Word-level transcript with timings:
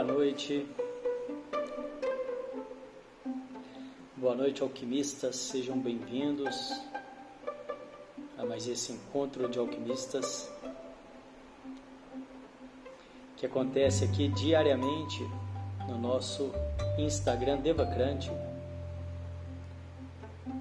Boa 0.00 0.14
noite. 0.14 0.66
Boa 4.16 4.34
noite, 4.34 4.62
alquimistas. 4.62 5.36
Sejam 5.36 5.78
bem-vindos 5.78 6.72
a 8.38 8.46
mais 8.46 8.66
esse 8.66 8.92
encontro 8.92 9.46
de 9.50 9.58
alquimistas 9.58 10.50
que 13.36 13.44
acontece 13.44 14.04
aqui 14.04 14.28
diariamente 14.28 15.22
no 15.86 15.98
nosso 15.98 16.50
Instagram 16.96 17.58
Devacrante. 17.58 18.32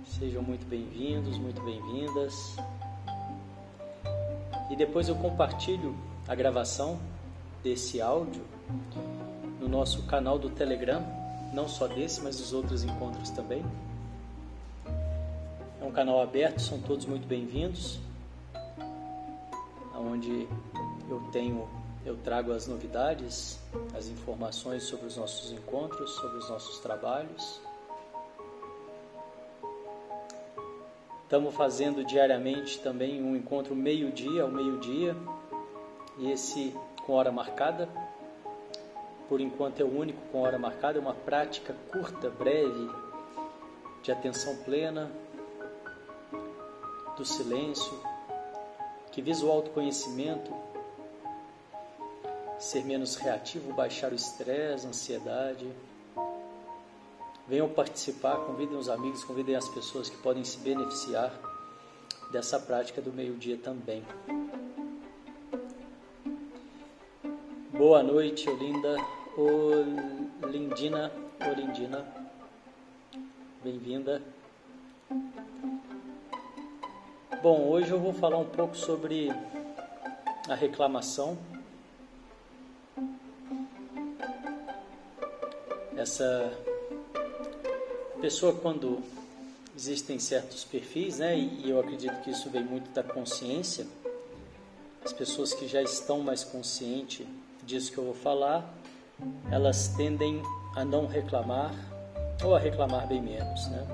Sejam 0.06 0.42
muito 0.42 0.66
bem-vindos, 0.66 1.38
muito 1.38 1.62
bem-vindas. 1.62 2.58
E 4.70 4.76
depois 4.76 5.08
eu 5.08 5.16
compartilho 5.16 5.95
a 6.28 6.36
gravação 6.36 7.00
desse 7.64 8.02
áudio 8.02 8.44
no 9.70 9.78
nosso 9.78 10.02
canal 10.08 10.40
do 10.40 10.50
Telegram, 10.50 11.05
não 11.54 11.68
só 11.68 11.88
desse, 11.88 12.22
mas 12.22 12.38
dos 12.38 12.54
outros 12.54 12.84
encontros 12.84 13.30
também. 13.30 13.64
É 15.80 15.86
um 15.86 15.92
canal 15.92 16.20
aberto, 16.22 16.59
são 16.59 16.82
todos 16.82 17.05
muito 17.05 17.28
bem-vindos, 17.28 18.00
onde 19.95 20.48
eu 21.08 21.22
tenho, 21.32 21.70
eu 22.03 22.17
trago 22.17 22.52
as 22.52 22.67
novidades, 22.67 23.59
as 23.95 24.08
informações 24.08 24.84
sobre 24.84 25.06
os 25.06 25.16
nossos 25.16 25.52
encontros, 25.52 26.09
sobre 26.16 26.40
os 26.40 26.50
nossos 26.50 26.80
trabalhos. 26.80 27.62
Estamos 31.23 31.53
fazendo 31.53 32.03
diariamente 32.03 32.80
também 32.80 33.22
um 33.22 33.36
encontro 33.36 33.75
meio-dia 33.75 34.42
ao 34.42 34.50
meio-dia, 34.50 35.16
e 36.17 36.31
esse 36.31 36.75
com 37.06 37.14
hora 37.14 37.31
marcada. 37.31 37.88
Por 39.30 39.39
enquanto 39.39 39.80
é 39.80 39.83
o 39.83 39.99
único 39.99 40.19
com 40.31 40.41
hora 40.41 40.58
marcada, 40.58 40.97
é 40.97 41.02
uma 41.02 41.13
prática 41.13 41.75
curta, 41.91 42.31
breve, 42.31 42.89
de 44.02 44.11
atenção 44.11 44.55
plena, 44.63 45.11
do 47.16 47.23
silêncio, 47.23 47.94
que 49.11 49.22
visa 49.22 49.45
o 49.45 49.52
autoconhecimento, 49.52 50.52
ser 52.57 52.83
menos 52.83 53.17
reativo, 53.17 53.72
baixar 53.72 54.11
o 54.11 54.16
estresse, 54.16 54.88
a 54.88 54.89
ansiedade. 54.89 55.72
Venham 57.47 57.69
participar, 57.69 58.38
convidem 58.38 58.77
os 58.77 58.89
amigos, 58.89 59.23
convidem 59.23 59.55
as 59.55 59.69
pessoas 59.69 60.09
que 60.09 60.17
podem 60.17 60.44
se 60.44 60.57
beneficiar 60.57 61.31
dessa 62.31 62.59
prática 62.59 63.00
do 63.00 63.13
meio-dia 63.13 63.57
também. 63.57 64.03
Boa 67.72 68.02
noite, 68.02 68.50
Olinda. 68.50 69.19
Olindina. 69.40 71.09
Olindina. 71.40 72.06
Bem-vinda. 73.64 74.22
Bom, 77.42 77.70
hoje 77.70 77.90
eu 77.90 78.00
vou 78.02 78.14
falar 78.14 78.38
um 78.38 78.50
pouco 78.50 78.76
sobre 78.76 79.30
a 80.50 80.56
reclamação. 80.56 81.38
Essa 85.96 86.52
pessoa, 88.19 88.53
quando 88.53 89.02
existem 89.74 90.19
certos 90.19 90.66
perfis, 90.66 91.19
né, 91.19 91.40
e 91.40 91.69
eu 91.69 91.80
acredito 91.80 92.19
que 92.24 92.31
isso 92.31 92.50
vem 92.50 92.66
muito 92.66 92.90
da 92.90 93.03
consciência, 93.03 93.88
as 95.06 95.13
pessoas 95.13 95.53
que 95.53 95.66
já 95.66 95.81
estão 95.81 96.19
mais 96.19 96.44
conscientes 96.44 97.25
disso 97.63 97.90
que 97.94 97.97
eu 97.97 98.03
vou 98.03 98.13
falar, 98.13 98.69
elas 99.52 99.90
tendem 99.90 100.41
a 100.75 100.85
não 100.85 101.07
reclamar 101.07 101.74
ou 102.44 102.56
a 102.56 102.59
reclamar 102.59 103.07
bem 103.07 103.22
menos, 103.22 103.68
né? 103.68 103.85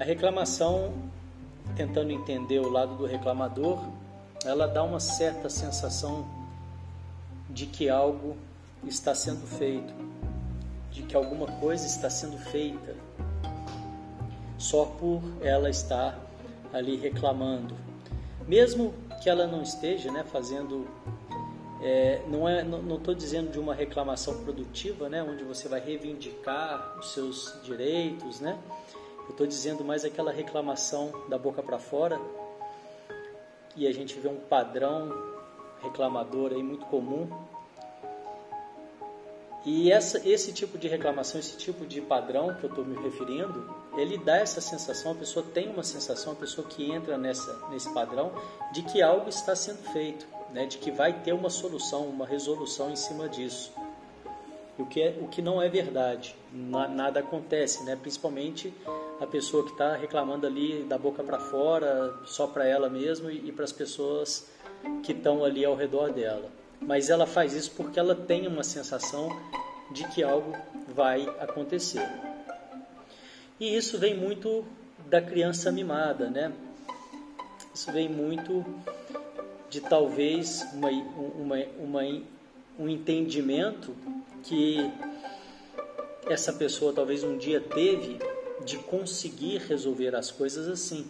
A 0.00 0.04
reclamação, 0.04 0.92
tentando 1.76 2.10
entender 2.10 2.58
o 2.58 2.70
lado 2.70 2.96
do 2.96 3.06
reclamador, 3.06 3.78
ela 4.44 4.66
dá 4.66 4.82
uma 4.82 4.98
certa 4.98 5.48
sensação 5.48 6.26
de 7.48 7.66
que 7.66 7.88
algo 7.88 8.36
está 8.84 9.14
sendo 9.14 9.46
feito, 9.46 9.92
de 10.90 11.02
que 11.02 11.14
alguma 11.14 11.46
coisa 11.46 11.86
está 11.86 12.10
sendo 12.10 12.38
feita, 12.38 12.96
só 14.58 14.84
por 14.84 15.22
ela 15.40 15.68
estar 15.68 16.18
ali 16.72 16.96
reclamando, 16.96 17.76
mesmo 18.46 18.94
que 19.22 19.28
ela 19.28 19.46
não 19.46 19.62
esteja, 19.62 20.10
né, 20.10 20.24
fazendo 20.24 20.86
é, 21.82 22.22
não 22.28 22.48
é, 22.48 22.64
estou 22.94 23.12
dizendo 23.12 23.50
de 23.50 23.58
uma 23.58 23.74
reclamação 23.74 24.42
produtiva, 24.44 25.08
né, 25.08 25.20
onde 25.22 25.42
você 25.42 25.68
vai 25.68 25.80
reivindicar 25.80 26.96
os 26.98 27.12
seus 27.12 27.60
direitos, 27.64 28.40
né? 28.40 28.56
Eu 29.24 29.30
estou 29.30 29.46
dizendo 29.46 29.84
mais 29.84 30.04
aquela 30.04 30.30
reclamação 30.30 31.12
da 31.28 31.36
boca 31.36 31.62
para 31.62 31.78
fora 31.78 32.20
e 33.76 33.86
a 33.86 33.92
gente 33.92 34.18
vê 34.18 34.28
um 34.28 34.38
padrão 34.38 35.12
reclamador 35.80 36.52
aí 36.52 36.62
muito 36.62 36.86
comum. 36.86 37.28
E 39.64 39.92
essa, 39.92 40.28
esse 40.28 40.52
tipo 40.52 40.76
de 40.76 40.88
reclamação, 40.88 41.38
esse 41.38 41.56
tipo 41.56 41.86
de 41.86 42.00
padrão 42.00 42.54
que 42.54 42.64
eu 42.64 42.70
estou 42.70 42.84
me 42.84 42.96
referindo, 43.00 43.72
ele 43.96 44.18
dá 44.18 44.36
essa 44.36 44.60
sensação, 44.60 45.12
a 45.12 45.14
pessoa 45.14 45.44
tem 45.54 45.68
uma 45.68 45.84
sensação, 45.84 46.32
a 46.32 46.36
pessoa 46.36 46.66
que 46.66 46.90
entra 46.90 47.16
nessa, 47.16 47.68
nesse 47.70 47.92
padrão, 47.94 48.32
de 48.72 48.82
que 48.82 49.00
algo 49.00 49.28
está 49.28 49.54
sendo 49.54 49.82
feito 49.92 50.26
né, 50.52 50.66
de 50.66 50.78
que 50.78 50.90
vai 50.90 51.12
ter 51.12 51.32
uma 51.32 51.50
solução, 51.50 52.06
uma 52.06 52.26
resolução 52.26 52.90
em 52.90 52.96
cima 52.96 53.28
disso. 53.28 53.72
O 54.78 54.86
que, 54.86 55.02
é, 55.02 55.18
o 55.20 55.28
que 55.28 55.42
não 55.42 55.60
é 55.60 55.68
verdade, 55.68 56.34
nada 56.52 57.20
acontece, 57.20 57.84
né? 57.84 57.94
principalmente 57.94 58.72
a 59.20 59.26
pessoa 59.26 59.64
que 59.64 59.72
está 59.72 59.94
reclamando 59.94 60.46
ali 60.46 60.82
da 60.84 60.96
boca 60.96 61.22
para 61.22 61.38
fora, 61.38 62.14
só 62.24 62.46
para 62.46 62.66
ela 62.66 62.88
mesma 62.88 63.30
e, 63.30 63.48
e 63.48 63.52
para 63.52 63.64
as 63.64 63.72
pessoas 63.72 64.50
que 65.02 65.12
estão 65.12 65.44
ali 65.44 65.64
ao 65.64 65.76
redor 65.76 66.10
dela. 66.12 66.50
Mas 66.80 67.10
ela 67.10 67.26
faz 67.26 67.52
isso 67.52 67.70
porque 67.76 68.00
ela 68.00 68.14
tem 68.14 68.46
uma 68.46 68.64
sensação 68.64 69.28
de 69.92 70.08
que 70.08 70.22
algo 70.22 70.52
vai 70.88 71.28
acontecer. 71.38 72.08
E 73.60 73.76
isso 73.76 73.98
vem 73.98 74.16
muito 74.16 74.64
da 75.06 75.20
criança 75.20 75.70
mimada, 75.70 76.28
né? 76.28 76.52
Isso 77.74 77.92
vem 77.92 78.08
muito 78.08 78.64
de 79.72 79.80
talvez 79.80 80.66
uma, 80.74 80.90
uma, 80.90 81.56
uma, 81.78 82.22
um 82.78 82.90
entendimento 82.90 83.96
que 84.42 84.76
essa 86.28 86.52
pessoa 86.52 86.92
talvez 86.92 87.24
um 87.24 87.38
dia 87.38 87.58
teve 87.58 88.18
de 88.66 88.76
conseguir 88.76 89.62
resolver 89.66 90.14
as 90.14 90.30
coisas 90.30 90.68
assim. 90.68 91.06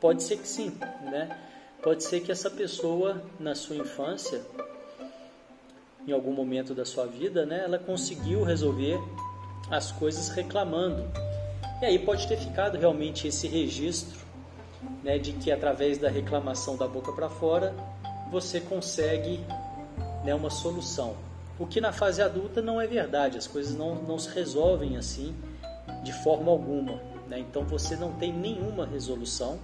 Pode 0.00 0.22
ser 0.22 0.36
que 0.36 0.46
sim, 0.46 0.72
né? 1.02 1.36
Pode 1.82 2.04
ser 2.04 2.20
que 2.20 2.30
essa 2.30 2.48
pessoa 2.48 3.24
na 3.40 3.56
sua 3.56 3.74
infância, 3.74 4.40
em 6.06 6.12
algum 6.12 6.32
momento 6.32 6.72
da 6.72 6.84
sua 6.84 7.06
vida, 7.06 7.44
né, 7.44 7.62
ela 7.64 7.78
conseguiu 7.78 8.44
resolver 8.44 9.00
as 9.68 9.90
coisas 9.90 10.28
reclamando. 10.28 11.10
E 11.82 11.86
aí 11.86 11.98
pode 11.98 12.28
ter 12.28 12.36
ficado 12.36 12.78
realmente 12.78 13.26
esse 13.26 13.48
registro 13.48 14.19
né, 15.02 15.18
de 15.18 15.32
que 15.32 15.50
através 15.50 15.98
da 15.98 16.08
reclamação 16.08 16.76
da 16.76 16.86
boca 16.86 17.12
para 17.12 17.28
fora 17.28 17.74
você 18.30 18.60
consegue 18.60 19.40
né, 20.24 20.34
uma 20.34 20.50
solução. 20.50 21.14
O 21.58 21.66
que 21.66 21.80
na 21.80 21.92
fase 21.92 22.22
adulta 22.22 22.62
não 22.62 22.80
é 22.80 22.86
verdade, 22.86 23.36
as 23.36 23.46
coisas 23.46 23.74
não, 23.74 23.96
não 23.96 24.18
se 24.18 24.30
resolvem 24.30 24.96
assim 24.96 25.34
de 26.02 26.12
forma 26.22 26.50
alguma. 26.50 27.00
Né? 27.28 27.38
Então 27.40 27.64
você 27.64 27.96
não 27.96 28.12
tem 28.12 28.32
nenhuma 28.32 28.86
resolução 28.86 29.58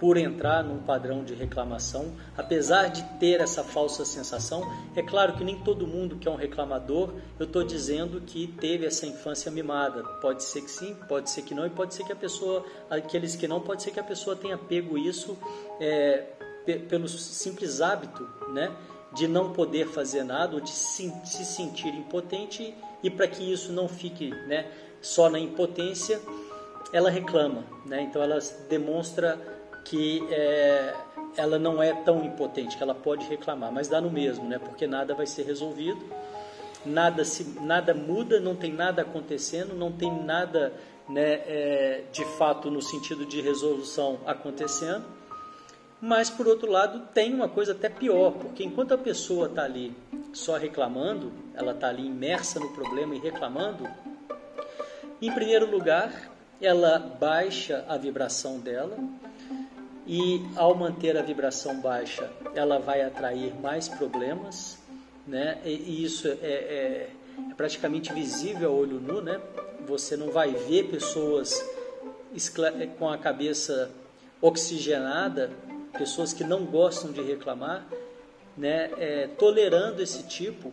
por 0.00 0.16
entrar 0.16 0.64
num 0.64 0.78
padrão 0.78 1.22
de 1.22 1.34
reclamação, 1.34 2.14
apesar 2.34 2.88
de 2.88 3.02
ter 3.18 3.38
essa 3.38 3.62
falsa 3.62 4.02
sensação. 4.02 4.66
É 4.96 5.02
claro 5.02 5.34
que 5.34 5.44
nem 5.44 5.58
todo 5.58 5.86
mundo 5.86 6.16
que 6.16 6.26
é 6.26 6.30
um 6.30 6.36
reclamador, 6.36 7.12
eu 7.38 7.44
estou 7.44 7.62
dizendo 7.62 8.18
que 8.22 8.46
teve 8.46 8.86
essa 8.86 9.06
infância 9.06 9.50
mimada. 9.50 10.02
Pode 10.22 10.42
ser 10.42 10.62
que 10.62 10.70
sim, 10.70 10.96
pode 11.06 11.28
ser 11.28 11.42
que 11.42 11.54
não, 11.54 11.66
e 11.66 11.70
pode 11.70 11.92
ser 11.92 12.04
que 12.04 12.12
a 12.12 12.16
pessoa, 12.16 12.64
aqueles 12.88 13.36
que 13.36 13.46
não, 13.46 13.60
pode 13.60 13.82
ser 13.82 13.90
que 13.90 14.00
a 14.00 14.02
pessoa 14.02 14.34
tenha 14.34 14.56
pego 14.56 14.96
isso 14.96 15.36
é, 15.78 16.28
pelo 16.88 17.06
simples 17.06 17.82
hábito, 17.82 18.26
né? 18.54 18.74
De 19.12 19.28
não 19.28 19.52
poder 19.52 19.86
fazer 19.86 20.24
nada 20.24 20.54
ou 20.54 20.62
de 20.62 20.70
se, 20.70 21.12
se 21.26 21.44
sentir 21.44 21.94
impotente 21.94 22.74
e 23.02 23.10
para 23.10 23.28
que 23.28 23.52
isso 23.52 23.70
não 23.70 23.86
fique, 23.86 24.30
né? 24.46 24.66
Só 25.02 25.28
na 25.28 25.38
impotência, 25.38 26.18
ela 26.90 27.10
reclama, 27.10 27.64
né? 27.84 28.00
Então 28.00 28.22
ela 28.22 28.38
demonstra 28.66 29.59
que 29.84 30.22
é, 30.30 30.94
ela 31.36 31.58
não 31.58 31.82
é 31.82 31.92
tão 31.92 32.24
impotente, 32.24 32.76
que 32.76 32.82
ela 32.82 32.94
pode 32.94 33.26
reclamar, 33.26 33.72
mas 33.72 33.88
dá 33.88 34.00
no 34.00 34.10
mesmo, 34.10 34.48
né? 34.48 34.58
Porque 34.58 34.86
nada 34.86 35.14
vai 35.14 35.26
ser 35.26 35.44
resolvido, 35.44 36.00
nada 36.84 37.24
se, 37.24 37.44
nada 37.60 37.94
muda, 37.94 38.40
não 38.40 38.54
tem 38.54 38.72
nada 38.72 39.02
acontecendo, 39.02 39.74
não 39.74 39.92
tem 39.92 40.12
nada, 40.24 40.72
né, 41.08 41.34
é, 41.46 42.04
de 42.12 42.24
fato 42.36 42.70
no 42.70 42.82
sentido 42.82 43.24
de 43.26 43.40
resolução 43.40 44.20
acontecendo. 44.26 45.04
Mas, 46.00 46.30
por 46.30 46.48
outro 46.48 46.70
lado, 46.70 47.08
tem 47.12 47.34
uma 47.34 47.48
coisa 47.48 47.72
até 47.72 47.90
pior, 47.90 48.32
porque 48.32 48.64
enquanto 48.64 48.94
a 48.94 48.98
pessoa 48.98 49.46
está 49.48 49.64
ali 49.64 49.94
só 50.32 50.56
reclamando, 50.56 51.30
ela 51.54 51.72
está 51.72 51.88
ali 51.88 52.06
imersa 52.06 52.58
no 52.58 52.70
problema 52.70 53.14
e 53.14 53.18
reclamando, 53.18 53.86
em 55.20 55.30
primeiro 55.30 55.70
lugar, 55.70 56.30
ela 56.60 56.98
baixa 56.98 57.84
a 57.86 57.98
vibração 57.98 58.58
dela 58.58 58.96
e, 60.06 60.42
ao 60.56 60.74
manter 60.74 61.16
a 61.16 61.22
vibração 61.22 61.80
baixa, 61.80 62.30
ela 62.54 62.78
vai 62.78 63.02
atrair 63.02 63.54
mais 63.60 63.88
problemas, 63.88 64.78
né? 65.26 65.58
E 65.64 66.02
isso 66.04 66.26
é, 66.28 66.32
é, 66.32 67.10
é 67.50 67.54
praticamente 67.56 68.12
visível 68.12 68.70
a 68.70 68.72
olho 68.72 69.00
nu, 69.00 69.20
né? 69.20 69.40
Você 69.86 70.16
não 70.16 70.30
vai 70.30 70.52
ver 70.52 70.88
pessoas 70.88 71.64
com 72.98 73.08
a 73.08 73.18
cabeça 73.18 73.90
oxigenada 74.40 75.50
pessoas 75.92 76.32
que 76.32 76.44
não 76.44 76.64
gostam 76.64 77.12
de 77.12 77.20
reclamar, 77.20 77.86
né, 78.56 78.90
é, 78.98 79.28
tolerando 79.38 80.02
esse 80.02 80.22
tipo 80.24 80.72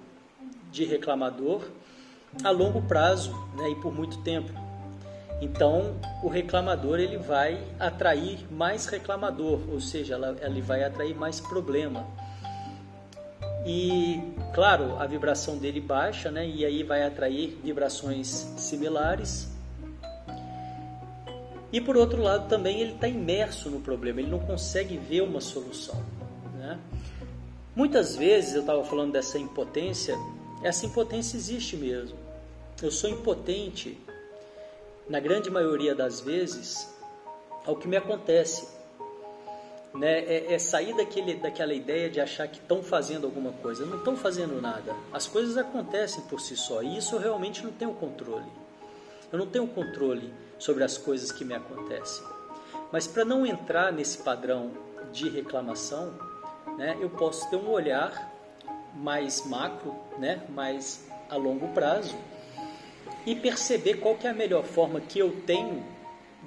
de 0.72 0.86
reclamador 0.86 1.64
a 2.44 2.50
longo 2.50 2.82
prazo 2.82 3.32
né, 3.56 3.70
e 3.70 3.76
por 3.76 3.94
muito 3.94 4.22
tempo. 4.22 4.67
Então, 5.42 5.96
o 6.24 6.28
reclamador 6.28 7.00
ele 7.00 7.18
vai 7.18 7.64
atrair 7.80 8.40
mais 8.52 8.88
reclamador, 8.88 9.60
ou 9.70 9.80
seja, 9.80 10.18
ele 10.42 10.62
vai 10.62 10.84
atrair 10.84 11.16
mais 11.16 11.40
problema. 11.40 12.08
E, 13.66 14.20
claro, 14.54 14.98
a 14.98 15.06
vibração 15.06 15.58
dele 15.58 15.80
baixa, 15.80 16.32
né, 16.32 16.48
e 16.48 16.66
aí 16.66 16.84
vai 16.84 17.04
atrair 17.04 17.60
vibrações 17.64 18.28
similares 18.58 19.56
e 21.72 21.82
por 21.82 21.98
outro 21.98 22.22
lado 22.22 22.48
também 22.48 22.80
ele 22.80 22.94
está 22.94 23.08
imerso 23.08 23.70
no 23.70 23.82
problema, 23.82 24.22
ele 24.22 24.30
não 24.30 24.40
consegue 24.40 24.98
ver 24.98 25.22
uma 25.22 25.42
solução. 25.42 26.02
Né? 26.56 26.80
Muitas 27.76 28.16
vezes 28.16 28.56
eu 28.56 28.62
estava 28.62 28.84
falando 28.84 29.12
dessa 29.12 29.38
impotência, 29.38 30.18
essa 30.64 30.86
impotência 30.86 31.36
existe 31.36 31.76
mesmo. 31.76 32.18
Eu 32.82 32.90
sou 32.90 33.10
impotente, 33.10 33.98
na 35.10 35.20
grande 35.20 35.50
maioria 35.50 35.96
das 35.96 36.20
vezes, 36.20 36.94
ao 37.66 37.76
que 37.76 37.88
me 37.88 37.98
acontece. 37.98 38.68
Né? 39.94 40.20
É, 40.20 40.54
é 40.54 40.60
sair 40.60 40.96
daquele, 40.96 41.36
daquela 41.36 41.74
ideia 41.74 42.10
de 42.10 42.20
achar 42.20 42.48
que 42.48 42.60
estão 42.60 42.84
fazendo 42.84 43.26
alguma 43.26 43.52
coisa. 43.52 43.86
Não 43.86 43.98
estão 43.98 44.16
fazendo 44.16 44.62
nada. 44.62 44.96
As 45.12 45.28
coisas 45.28 45.58
acontecem 45.58 46.24
por 46.26 46.40
si 46.40 46.56
só 46.56 46.84
e 46.84 46.98
isso 46.98 47.16
eu 47.16 47.20
realmente 47.20 47.64
não 47.64 47.72
tenho 47.72 47.94
controle. 47.94 48.46
Eu 49.32 49.40
não 49.40 49.48
tenho 49.48 49.68
controle 49.68 50.34
sobre 50.60 50.84
as 50.84 50.98
coisas 50.98 51.32
que 51.32 51.44
me 51.44 51.54
acontecem. 51.54 52.26
Mas 52.92 53.08
para 53.08 53.26
não 53.26 53.46
entrar 53.46 53.92
nesse 53.92 54.20
padrão 54.20 54.72
de 55.12 55.30
reclamação, 55.30 56.14
né, 56.78 56.98
eu 57.00 57.10
posso 57.10 57.50
ter 57.50 57.56
um 57.56 57.70
olhar 57.70 58.34
mais 58.94 59.46
macro, 59.46 59.96
né, 60.18 60.42
mais 60.50 61.06
a 61.30 61.36
longo 61.36 61.68
prazo 61.70 62.16
e 63.28 63.36
perceber 63.36 63.96
qual 63.96 64.16
que 64.16 64.26
é 64.26 64.30
a 64.30 64.34
melhor 64.34 64.64
forma 64.64 65.02
que 65.02 65.20
eu 65.20 65.42
tenho 65.46 65.84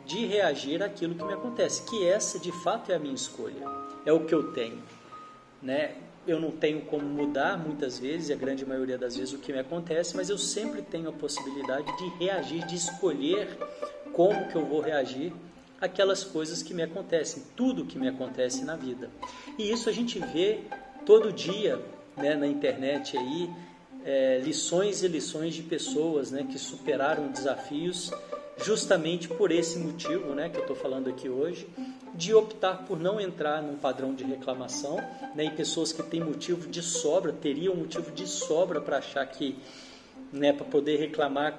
de 0.06 0.24
reagir 0.24 0.82
àquilo 0.82 1.14
que 1.14 1.22
me 1.22 1.34
acontece, 1.34 1.82
que 1.82 2.06
essa 2.06 2.38
de 2.38 2.50
fato 2.50 2.90
é 2.90 2.94
a 2.94 2.98
minha 2.98 3.14
escolha, 3.14 3.62
é 4.06 4.12
o 4.12 4.24
que 4.24 4.34
eu 4.34 4.50
tenho, 4.54 4.82
né? 5.62 5.94
Eu 6.26 6.40
não 6.40 6.50
tenho 6.50 6.80
como 6.82 7.04
mudar 7.04 7.58
muitas 7.58 7.98
vezes, 7.98 8.30
a 8.30 8.34
grande 8.34 8.64
maioria 8.64 8.96
das 8.96 9.14
vezes 9.14 9.34
o 9.34 9.38
que 9.38 9.52
me 9.52 9.58
acontece, 9.58 10.16
mas 10.16 10.30
eu 10.30 10.38
sempre 10.38 10.80
tenho 10.80 11.10
a 11.10 11.12
possibilidade 11.12 11.84
de 11.98 12.08
reagir, 12.24 12.64
de 12.66 12.76
escolher 12.76 13.58
como 14.14 14.48
que 14.48 14.56
eu 14.56 14.64
vou 14.64 14.80
reagir 14.80 15.34
aquelas 15.80 16.24
coisas 16.24 16.62
que 16.62 16.72
me 16.72 16.82
acontecem, 16.82 17.42
tudo 17.54 17.84
que 17.84 17.98
me 17.98 18.08
acontece 18.08 18.64
na 18.64 18.74
vida. 18.74 19.10
E 19.58 19.70
isso 19.70 19.88
a 19.88 19.92
gente 19.92 20.18
vê 20.18 20.60
todo 21.04 21.30
dia 21.30 21.78
né, 22.16 22.34
na 22.34 22.46
internet 22.46 23.18
aí, 23.18 23.50
é, 24.05 24.41
lições 24.43 25.02
e 25.02 25.08
lições 25.08 25.55
de 25.55 25.62
pessoas 25.62 26.31
né, 26.31 26.47
que 26.50 26.58
superaram 26.58 27.29
desafios 27.29 28.11
justamente 28.62 29.29
por 29.29 29.50
esse 29.50 29.79
motivo 29.79 30.35
né, 30.35 30.49
que 30.49 30.56
eu 30.56 30.62
estou 30.62 30.76
falando 30.76 31.08
aqui 31.08 31.29
hoje, 31.29 31.67
de 32.14 32.35
optar 32.35 32.85
por 32.87 32.99
não 32.99 33.20
entrar 33.20 33.62
num 33.62 33.76
padrão 33.76 34.14
de 34.14 34.25
reclamação, 34.25 34.97
né, 35.35 35.44
e 35.44 35.50
pessoas 35.50 35.93
que 35.93 36.02
têm 36.02 36.20
motivo 36.23 36.69
de 36.69 36.82
sobra, 36.82 37.32
teriam 37.32 37.75
motivo 37.75 38.11
de 38.11 38.26
sobra 38.26 38.81
para 38.81 38.99
achar 38.99 39.25
que, 39.26 39.58
né, 40.32 40.52
para 40.52 40.67
poder 40.67 40.99
reclamar 40.99 41.58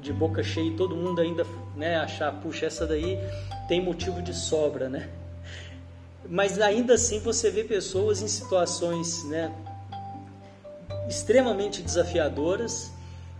de 0.00 0.12
boca 0.12 0.42
cheia 0.42 0.68
e 0.68 0.76
todo 0.76 0.94
mundo 0.94 1.20
ainda 1.20 1.44
né, 1.76 1.96
achar, 1.96 2.32
puxa, 2.40 2.66
essa 2.66 2.86
daí 2.86 3.18
tem 3.68 3.80
motivo 3.80 4.22
de 4.22 4.32
sobra, 4.32 4.88
né? 4.88 5.10
Mas 6.28 6.60
ainda 6.60 6.94
assim 6.94 7.18
você 7.18 7.50
vê 7.50 7.64
pessoas 7.64 8.22
em 8.22 8.28
situações 8.28 9.24
né, 9.24 9.52
extremamente 11.08 11.82
desafiadoras 11.82 12.92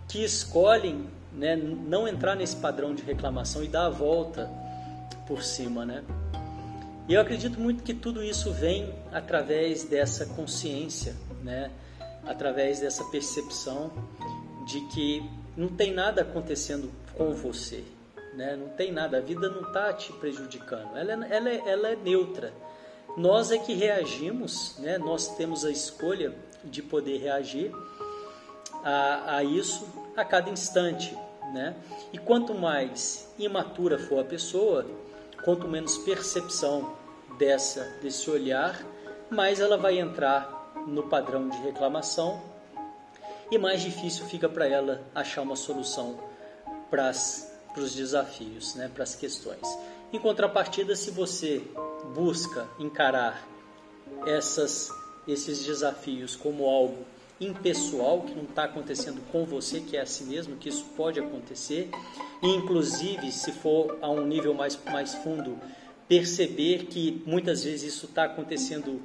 que 0.07 0.23
escolhem 0.23 1.07
né, 1.31 1.55
não 1.55 2.07
entrar 2.07 2.35
nesse 2.35 2.55
padrão 2.55 2.93
de 2.93 3.03
reclamação 3.03 3.63
e 3.63 3.67
dar 3.67 3.87
a 3.87 3.89
volta 3.89 4.49
por 5.27 5.43
cima, 5.43 5.85
né? 5.85 6.03
E 7.07 7.13
eu 7.13 7.21
acredito 7.21 7.59
muito 7.59 7.83
que 7.83 7.93
tudo 7.93 8.23
isso 8.23 8.51
vem 8.51 8.93
através 9.11 9.83
dessa 9.83 10.25
consciência, 10.25 11.15
né? 11.43 11.69
Através 12.25 12.79
dessa 12.79 13.03
percepção 13.05 13.91
de 14.65 14.79
que 14.87 15.29
não 15.57 15.67
tem 15.67 15.93
nada 15.93 16.21
acontecendo 16.21 16.89
com 17.15 17.33
você, 17.33 17.83
né? 18.35 18.55
Não 18.55 18.69
tem 18.69 18.91
nada, 18.91 19.17
a 19.17 19.21
vida 19.21 19.49
não 19.49 19.67
está 19.67 19.91
te 19.91 20.13
prejudicando, 20.13 20.95
ela, 20.95 21.11
é, 21.11 21.35
ela, 21.35 21.49
é, 21.49 21.63
ela 21.65 21.87
é 21.89 21.95
neutra. 21.95 22.53
Nós 23.17 23.51
é 23.51 23.57
que 23.57 23.73
reagimos, 23.73 24.75
né? 24.79 24.97
Nós 24.97 25.35
temos 25.35 25.65
a 25.65 25.71
escolha 25.71 26.33
de 26.63 26.81
poder 26.81 27.17
reagir 27.17 27.71
a, 28.83 29.37
a 29.37 29.43
isso 29.43 29.87
a 30.15 30.23
cada 30.23 30.49
instante, 30.49 31.17
né? 31.53 31.75
E 32.11 32.17
quanto 32.17 32.53
mais 32.53 33.31
imatura 33.37 33.97
for 33.97 34.19
a 34.19 34.23
pessoa, 34.23 34.85
quanto 35.43 35.67
menos 35.67 35.97
percepção 35.99 36.95
dessa 37.37 37.83
desse 38.01 38.29
olhar, 38.29 38.83
mais 39.29 39.59
ela 39.59 39.77
vai 39.77 39.99
entrar 39.99 40.73
no 40.87 41.03
padrão 41.03 41.49
de 41.49 41.57
reclamação 41.57 42.41
e 43.51 43.57
mais 43.57 43.81
difícil 43.81 44.25
fica 44.25 44.49
para 44.49 44.67
ela 44.67 45.01
achar 45.13 45.41
uma 45.41 45.55
solução 45.55 46.19
para 46.89 47.11
os 47.77 47.93
desafios, 47.93 48.75
né, 48.75 48.89
para 48.93 49.03
as 49.03 49.15
questões. 49.15 49.61
Em 50.11 50.19
contrapartida, 50.19 50.95
se 50.95 51.11
você 51.11 51.63
busca 52.13 52.67
encarar 52.79 53.47
essas, 54.27 54.89
esses 55.27 55.65
desafios 55.65 56.35
como 56.35 56.65
algo 56.65 57.05
impessoal, 57.39 58.21
que 58.21 58.33
não 58.33 58.43
está 58.43 58.65
acontecendo 58.65 59.21
com 59.31 59.45
você, 59.45 59.79
que 59.79 59.97
é 59.97 60.01
assim 60.01 60.25
mesmo, 60.25 60.55
que 60.55 60.69
isso 60.69 60.85
pode 60.95 61.19
acontecer, 61.19 61.89
e 62.41 62.47
inclusive, 62.47 63.31
se 63.31 63.51
for 63.51 63.97
a 64.01 64.09
um 64.09 64.25
nível 64.25 64.53
mais, 64.53 64.79
mais 64.85 65.13
fundo, 65.15 65.57
perceber 66.07 66.85
que 66.85 67.23
muitas 67.25 67.63
vezes 67.63 67.95
isso 67.95 68.05
está 68.05 68.25
acontecendo 68.25 69.01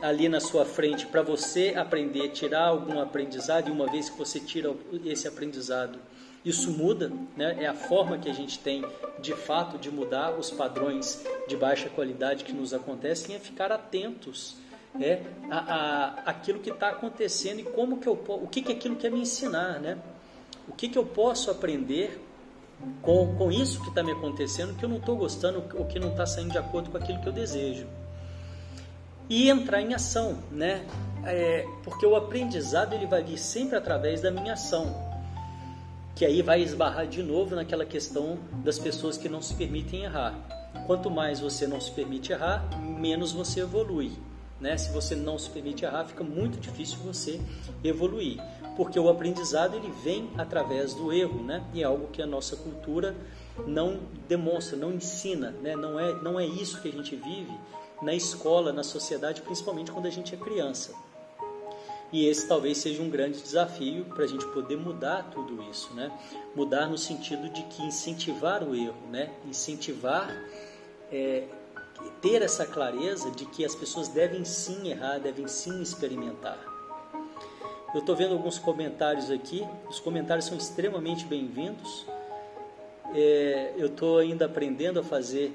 ali 0.00 0.28
na 0.28 0.40
sua 0.40 0.64
frente 0.64 1.06
para 1.06 1.22
você 1.22 1.74
aprender, 1.76 2.28
tirar 2.30 2.66
algum 2.66 3.00
aprendizado, 3.00 3.68
e 3.68 3.72
uma 3.72 3.86
vez 3.86 4.08
que 4.08 4.18
você 4.18 4.38
tira 4.38 4.74
esse 5.04 5.26
aprendizado, 5.26 5.98
isso 6.44 6.70
muda, 6.70 7.12
né? 7.36 7.56
é 7.60 7.66
a 7.66 7.74
forma 7.74 8.16
que 8.18 8.28
a 8.28 8.32
gente 8.32 8.58
tem 8.60 8.84
de 9.20 9.34
fato 9.34 9.76
de 9.76 9.90
mudar 9.90 10.38
os 10.38 10.50
padrões 10.50 11.24
de 11.48 11.56
baixa 11.56 11.88
qualidade 11.88 12.44
que 12.44 12.52
nos 12.52 12.72
acontecem, 12.72 13.34
é 13.34 13.38
ficar 13.40 13.72
atentos 13.72 14.56
né? 14.94 15.22
a, 15.50 15.58
a 15.58 16.06
aquilo 16.30 16.60
que 16.60 16.70
está 16.70 16.90
acontecendo 16.90 17.60
e 17.60 17.64
como 17.64 17.98
que 17.98 18.08
eu 18.08 18.18
o 18.26 18.46
que, 18.46 18.62
que 18.62 18.72
aquilo 18.72 18.96
quer 18.96 19.10
me 19.10 19.20
ensinar, 19.20 19.80
né? 19.80 19.98
o 20.68 20.72
que, 20.72 20.88
que 20.88 20.98
eu 20.98 21.04
posso 21.04 21.50
aprender 21.50 22.24
com, 23.02 23.34
com 23.36 23.50
isso 23.50 23.80
que 23.82 23.88
está 23.88 24.02
me 24.02 24.12
acontecendo, 24.12 24.76
que 24.76 24.84
eu 24.84 24.88
não 24.88 24.98
estou 24.98 25.16
gostando, 25.16 25.64
ou 25.74 25.84
que 25.86 25.98
não 25.98 26.10
está 26.10 26.26
saindo 26.26 26.52
de 26.52 26.58
acordo 26.58 26.90
com 26.90 26.96
aquilo 26.96 27.20
que 27.20 27.28
eu 27.28 27.32
desejo 27.32 27.86
e 29.28 29.50
entrar 29.50 29.80
em 29.80 29.94
ação, 29.94 30.38
né? 30.50 30.86
É, 31.24 31.66
porque 31.84 32.06
o 32.06 32.16
aprendizado 32.16 32.94
ele 32.94 33.06
vai 33.06 33.22
vir 33.22 33.36
sempre 33.36 33.76
através 33.76 34.22
da 34.22 34.30
minha 34.30 34.54
ação, 34.54 34.94
que 36.14 36.24
aí 36.24 36.40
vai 36.40 36.62
esbarrar 36.62 37.06
de 37.06 37.22
novo 37.22 37.54
naquela 37.54 37.84
questão 37.84 38.38
das 38.64 38.78
pessoas 38.78 39.18
que 39.18 39.28
não 39.28 39.42
se 39.42 39.54
permitem 39.54 40.04
errar. 40.04 40.34
Quanto 40.86 41.10
mais 41.10 41.40
você 41.40 41.66
não 41.66 41.80
se 41.80 41.90
permite 41.90 42.32
errar, 42.32 42.64
menos 42.80 43.32
você 43.32 43.60
evolui. 43.60 44.12
Né? 44.60 44.76
Se 44.76 44.90
você 44.90 45.14
não 45.14 45.38
se 45.38 45.48
permite 45.50 45.84
errar, 45.84 46.04
fica 46.04 46.24
muito 46.24 46.58
difícil 46.58 46.98
você 46.98 47.40
evoluir, 47.84 48.42
porque 48.76 48.98
o 48.98 49.08
aprendizado 49.08 49.76
ele 49.76 49.92
vem 50.02 50.30
através 50.36 50.94
do 50.94 51.12
erro, 51.12 51.42
né? 51.42 51.64
E 51.72 51.82
é 51.82 51.84
algo 51.84 52.08
que 52.08 52.20
a 52.20 52.26
nossa 52.26 52.56
cultura 52.56 53.14
não 53.66 54.00
demonstra, 54.28 54.76
não 54.76 54.92
ensina, 54.92 55.50
né? 55.62 55.76
Não 55.76 55.98
é, 55.98 56.12
não 56.22 56.40
é 56.40 56.44
isso 56.44 56.80
que 56.80 56.88
a 56.88 56.92
gente 56.92 57.14
vive 57.14 57.56
na 58.02 58.14
escola, 58.14 58.72
na 58.72 58.82
sociedade, 58.82 59.42
principalmente 59.42 59.90
quando 59.92 60.06
a 60.06 60.10
gente 60.10 60.34
é 60.34 60.38
criança. 60.38 60.92
E 62.10 62.26
esse 62.26 62.48
talvez 62.48 62.78
seja 62.78 63.02
um 63.02 63.10
grande 63.10 63.40
desafio 63.42 64.04
para 64.06 64.24
a 64.24 64.26
gente 64.26 64.46
poder 64.46 64.76
mudar 64.76 65.30
tudo 65.30 65.62
isso, 65.70 65.92
né? 65.94 66.10
Mudar 66.54 66.86
no 66.86 66.96
sentido 66.96 67.50
de 67.50 67.62
que 67.64 67.82
incentivar 67.82 68.62
o 68.64 68.74
erro, 68.74 68.96
né? 69.10 69.30
Incentivar 69.46 70.34
é, 71.12 71.44
ter 72.20 72.42
essa 72.42 72.66
clareza 72.66 73.30
de 73.30 73.44
que 73.44 73.64
as 73.64 73.74
pessoas 73.74 74.08
devem 74.08 74.44
sim 74.44 74.88
errar, 74.88 75.18
devem 75.18 75.46
sim 75.46 75.80
experimentar. 75.82 76.58
Eu 77.94 78.00
estou 78.00 78.14
vendo 78.14 78.34
alguns 78.34 78.58
comentários 78.58 79.30
aqui, 79.30 79.66
os 79.88 79.98
comentários 79.98 80.44
são 80.44 80.58
extremamente 80.58 81.24
bem-vindos. 81.24 82.06
É, 83.14 83.72
eu 83.78 83.86
estou 83.86 84.18
ainda 84.18 84.44
aprendendo 84.44 85.00
a 85.00 85.02
fazer 85.02 85.52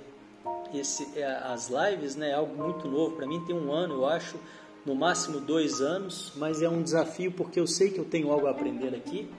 esse, 0.74 1.08
é, 1.16 1.26
as 1.26 1.70
lives, 1.70 2.16
né? 2.16 2.32
É 2.32 2.34
algo 2.34 2.56
muito 2.56 2.88
novo 2.88 3.16
para 3.16 3.28
mim, 3.28 3.44
tem 3.46 3.56
um 3.56 3.72
ano, 3.72 3.96
eu 3.96 4.06
acho, 4.08 4.38
no 4.86 4.96
máximo 4.96 5.40
dois 5.40 5.80
anos, 5.80 6.32
mas 6.36 6.62
é 6.62 6.68
um 6.68 6.82
desafio 6.82 7.32
porque 7.32 7.60
eu 7.60 7.68
sei 7.68 7.92
que 7.92 8.00
eu 8.00 8.06
tenho 8.06 8.32
algo 8.32 8.48
a 8.48 8.52
aprender 8.52 8.96
aqui. 8.96 9.30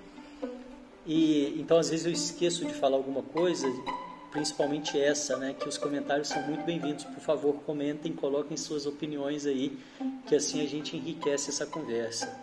E 1.07 1.61
então 1.61 1.79
às 1.79 1.91
vezes 1.91 2.07
eu 2.07 2.13
esqueço 2.13 2.65
de 2.65 2.73
falar 2.75 2.97
alguma 2.97 3.23
coisa, 3.23 3.67
principalmente 4.35 5.01
essa, 5.01 5.37
né? 5.37 5.55
Que 5.55 5.69
os 5.69 5.79
comentários 5.79 6.27
são 6.27 6.43
muito 6.43 6.65
bem-vindos. 6.65 7.05
Por 7.05 7.21
favor, 7.21 7.55
comentem, 7.65 8.13
coloquem 8.13 8.57
suas 8.57 8.85
opiniões 8.85 9.47
aí, 9.47 9.79
que 10.27 10.35
assim 10.35 10.61
a 10.61 10.69
gente 10.69 10.97
enriquece 10.97 11.51
essa 11.51 11.65
conversa. 11.65 12.37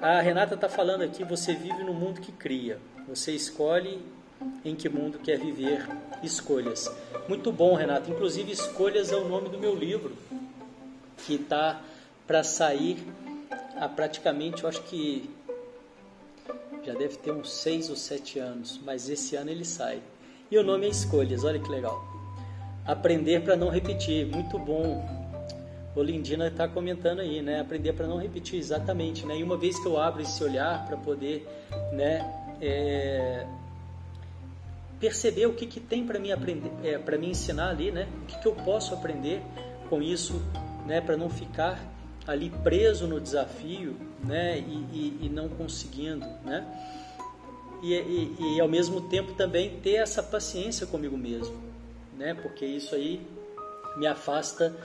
A 0.00 0.18
Renata 0.22 0.54
está 0.54 0.66
falando 0.66 1.02
aqui: 1.02 1.22
você 1.24 1.52
vive 1.52 1.84
no 1.84 1.92
mundo 1.92 2.22
que 2.22 2.32
cria. 2.32 2.78
Você 3.06 3.32
escolhe 3.32 4.02
em 4.64 4.74
que 4.74 4.88
mundo 4.88 5.18
quer 5.18 5.38
viver. 5.38 5.86
Escolhas. 6.22 6.90
Muito 7.28 7.52
bom, 7.52 7.74
Renata. 7.74 8.10
Inclusive, 8.10 8.50
Escolhas 8.50 9.12
é 9.12 9.16
o 9.16 9.28
nome 9.28 9.50
do 9.50 9.58
meu 9.58 9.74
livro, 9.74 10.16
que 11.18 11.34
está 11.34 11.82
para 12.26 12.42
sair 12.42 13.06
há 13.76 13.88
praticamente, 13.88 14.64
eu 14.64 14.68
acho 14.68 14.82
que 14.84 15.28
já 16.82 16.94
deve 16.94 17.16
ter 17.18 17.30
uns 17.30 17.52
seis 17.52 17.90
ou 17.90 17.96
sete 17.96 18.38
anos, 18.38 18.80
mas 18.82 19.08
esse 19.10 19.36
ano 19.36 19.50
ele 19.50 19.64
sai. 19.66 20.00
E 20.50 20.56
o 20.56 20.62
nome 20.64 20.86
é 20.86 20.88
Escolhas, 20.88 21.44
olha 21.44 21.58
que 21.58 21.68
legal. 21.68 22.02
Aprender 22.86 23.42
para 23.42 23.54
não 23.54 23.68
repetir, 23.68 24.26
muito 24.26 24.58
bom. 24.58 25.06
O 25.94 26.02
Lindina 26.02 26.46
está 26.48 26.66
comentando 26.66 27.20
aí, 27.20 27.42
né? 27.42 27.60
Aprender 27.60 27.92
para 27.92 28.06
não 28.06 28.16
repetir, 28.16 28.58
exatamente, 28.58 29.26
né? 29.26 29.36
E 29.36 29.42
uma 29.42 29.58
vez 29.58 29.78
que 29.78 29.86
eu 29.86 29.98
abro 29.98 30.22
esse 30.22 30.42
olhar 30.42 30.86
para 30.86 30.96
poder, 30.96 31.46
né? 31.92 32.24
É, 32.62 33.46
perceber 34.98 35.46
o 35.46 35.52
que, 35.52 35.66
que 35.66 35.80
tem 35.80 36.06
para 36.06 36.18
mim 36.18 36.32
aprender, 36.32 36.72
é, 36.82 36.96
para 36.96 37.18
me 37.18 37.28
ensinar 37.28 37.68
ali, 37.68 37.90
né? 37.90 38.08
O 38.22 38.26
que, 38.26 38.38
que 38.38 38.48
eu 38.48 38.54
posso 38.54 38.94
aprender 38.94 39.42
com 39.90 40.00
isso, 40.00 40.42
né? 40.86 41.02
Para 41.02 41.16
não 41.16 41.28
ficar 41.28 41.78
ali 42.26 42.48
preso 42.62 43.06
no 43.06 43.20
desafio, 43.20 43.96
né? 44.24 44.58
E, 44.58 44.62
e, 44.92 45.18
e 45.26 45.28
não 45.28 45.46
conseguindo, 45.50 46.26
né? 46.42 46.66
E, 47.82 47.94
e, 47.94 48.56
e, 48.56 48.60
ao 48.60 48.68
mesmo 48.68 49.00
tempo 49.02 49.34
também 49.34 49.80
ter 49.80 49.94
essa 49.94 50.22
paciência 50.22 50.86
comigo 50.86 51.16
mesmo, 51.16 51.56
né? 52.16 52.34
Porque 52.34 52.66
isso 52.66 52.94
aí 52.94 53.20
me 53.96 54.06
afasta 54.06 54.76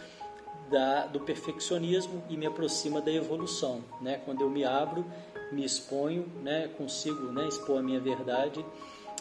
da, 0.70 1.08
do 1.08 1.20
perfeccionismo 1.20 2.24
e 2.30 2.38
me 2.38 2.46
aproxima 2.46 3.02
da 3.02 3.12
evolução, 3.12 3.84
né? 4.02 4.22
Quando 4.26 4.42
eu 4.42 4.50
me 4.50 4.64
abro, 4.64 5.06
me 5.52 5.66
exponho, 5.66 6.26
né? 6.42 6.70
Consigo, 6.78 7.32
né? 7.32 7.48
Expor 7.48 7.80
a 7.80 7.82
minha 7.82 8.00
verdade, 8.00 8.64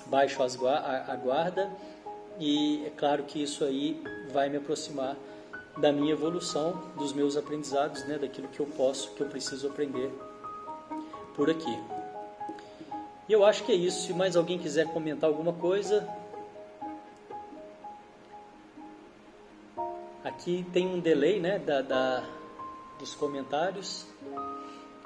baixo 0.06 0.42
as, 0.42 0.62
a, 0.62 1.12
a 1.12 1.16
guarda 1.16 1.70
e 2.38 2.84
é 2.86 2.90
claro 2.90 3.24
que 3.24 3.42
isso 3.42 3.64
aí 3.64 4.02
vai 4.32 4.48
me 4.48 4.56
aproximar 4.56 5.16
da 5.76 5.92
minha 5.92 6.12
evolução, 6.12 6.82
dos 6.98 7.12
meus 7.12 7.36
aprendizados, 7.36 8.06
né? 8.06 8.18
Daquilo 8.18 8.48
que 8.48 8.60
eu 8.60 8.66
posso, 8.66 9.12
que 9.14 9.22
eu 9.22 9.28
preciso 9.28 9.68
aprender 9.68 10.10
por 11.34 11.50
aqui. 11.50 12.01
E 13.28 13.32
eu 13.32 13.44
acho 13.44 13.64
que 13.64 13.72
é 13.72 13.74
isso. 13.74 14.06
Se 14.06 14.12
mais 14.12 14.36
alguém 14.36 14.58
quiser 14.58 14.86
comentar 14.92 15.28
alguma 15.28 15.52
coisa. 15.52 16.08
Aqui 20.24 20.64
tem 20.72 20.86
um 20.86 21.00
delay 21.00 21.40
né, 21.40 21.58
da, 21.58 21.82
da, 21.82 22.24
dos 22.98 23.14
comentários. 23.14 24.06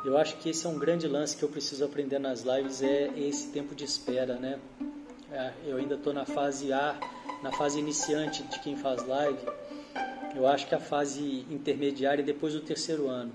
Eu 0.04 0.16
acho 0.16 0.36
que 0.36 0.50
esse 0.50 0.66
é 0.66 0.68
um 0.68 0.78
grande 0.78 1.08
lance 1.08 1.36
que 1.36 1.42
eu 1.42 1.48
preciso 1.48 1.84
aprender 1.84 2.18
nas 2.18 2.42
lives, 2.42 2.82
é 2.82 3.10
esse 3.18 3.48
tempo 3.48 3.74
de 3.74 3.84
espera, 3.84 4.36
né? 4.36 4.58
É, 5.32 5.52
eu 5.66 5.78
ainda 5.78 5.96
estou 5.96 6.12
na 6.12 6.24
fase 6.24 6.72
A, 6.72 6.96
na 7.42 7.50
fase 7.50 7.80
iniciante 7.80 8.42
de 8.44 8.60
quem 8.60 8.76
faz 8.76 9.04
live. 9.06 9.40
Eu 10.34 10.46
acho 10.46 10.66
que 10.66 10.74
a 10.74 10.78
fase 10.78 11.46
intermediária 11.50 12.22
é 12.22 12.24
depois 12.24 12.52
do 12.52 12.60
terceiro 12.60 13.08
ano. 13.08 13.32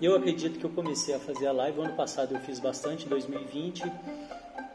Eu 0.00 0.16
acredito 0.16 0.58
que 0.58 0.64
eu 0.64 0.70
comecei 0.70 1.14
a 1.14 1.18
fazer 1.18 1.46
a 1.46 1.52
live 1.52 1.80
ano 1.80 1.94
passado, 1.94 2.34
eu 2.34 2.40
fiz 2.40 2.58
bastante, 2.58 3.06
em 3.06 3.08
2020. 3.08 3.84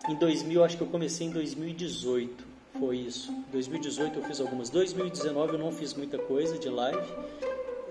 Em 0.10 0.16
2000, 0.16 0.64
acho 0.64 0.78
que 0.78 0.84
eu 0.84 0.88
comecei 0.88 1.28
em 1.28 1.30
2018, 1.30 2.44
foi 2.80 2.98
isso. 2.98 3.32
2018 3.52 4.18
eu 4.18 4.24
fiz 4.24 4.40
algumas. 4.40 4.70
2019 4.70 5.54
eu 5.54 5.60
não 5.60 5.72
fiz 5.72 5.94
muita 5.94 6.18
coisa 6.18 6.58
de 6.58 6.70
live. 6.70 7.08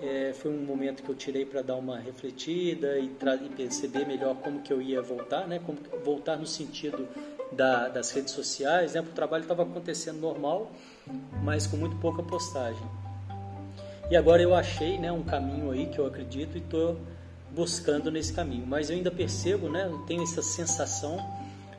É, 0.01 0.33
foi 0.33 0.51
um 0.51 0.63
momento 0.63 1.03
que 1.03 1.09
eu 1.09 1.15
tirei 1.15 1.45
para 1.45 1.61
dar 1.61 1.75
uma 1.75 1.99
refletida 1.99 2.97
e, 2.97 3.05
e, 3.05 3.49
perceber 3.49 4.05
melhor 4.05 4.35
como 4.37 4.61
que 4.61 4.71
eu 4.71 4.81
ia 4.81 5.01
voltar, 5.01 5.47
né? 5.47 5.59
Como 5.65 5.77
voltar 6.03 6.37
no 6.37 6.45
sentido 6.45 7.07
da, 7.51 7.89
das 7.89 8.11
redes 8.11 8.33
sociais, 8.33 8.93
né? 8.93 9.01
O 9.01 9.05
trabalho 9.05 9.43
estava 9.43 9.63
acontecendo 9.63 10.19
normal, 10.19 10.71
mas 11.43 11.67
com 11.67 11.77
muito 11.77 11.95
pouca 11.97 12.23
postagem. 12.23 12.85
E 14.09 14.17
agora 14.17 14.41
eu 14.41 14.55
achei, 14.55 14.97
né, 14.97 15.11
um 15.11 15.23
caminho 15.23 15.69
aí 15.69 15.85
que 15.85 15.99
eu 15.99 16.05
acredito 16.07 16.55
e 16.55 16.59
estou 16.59 16.99
buscando 17.51 18.09
nesse 18.09 18.33
caminho. 18.33 18.65
Mas 18.65 18.89
eu 18.89 18.95
ainda 18.95 19.11
percebo, 19.11 19.69
né, 19.69 19.87
eu 19.89 19.99
tenho 19.99 20.23
essa 20.23 20.41
sensação 20.41 21.17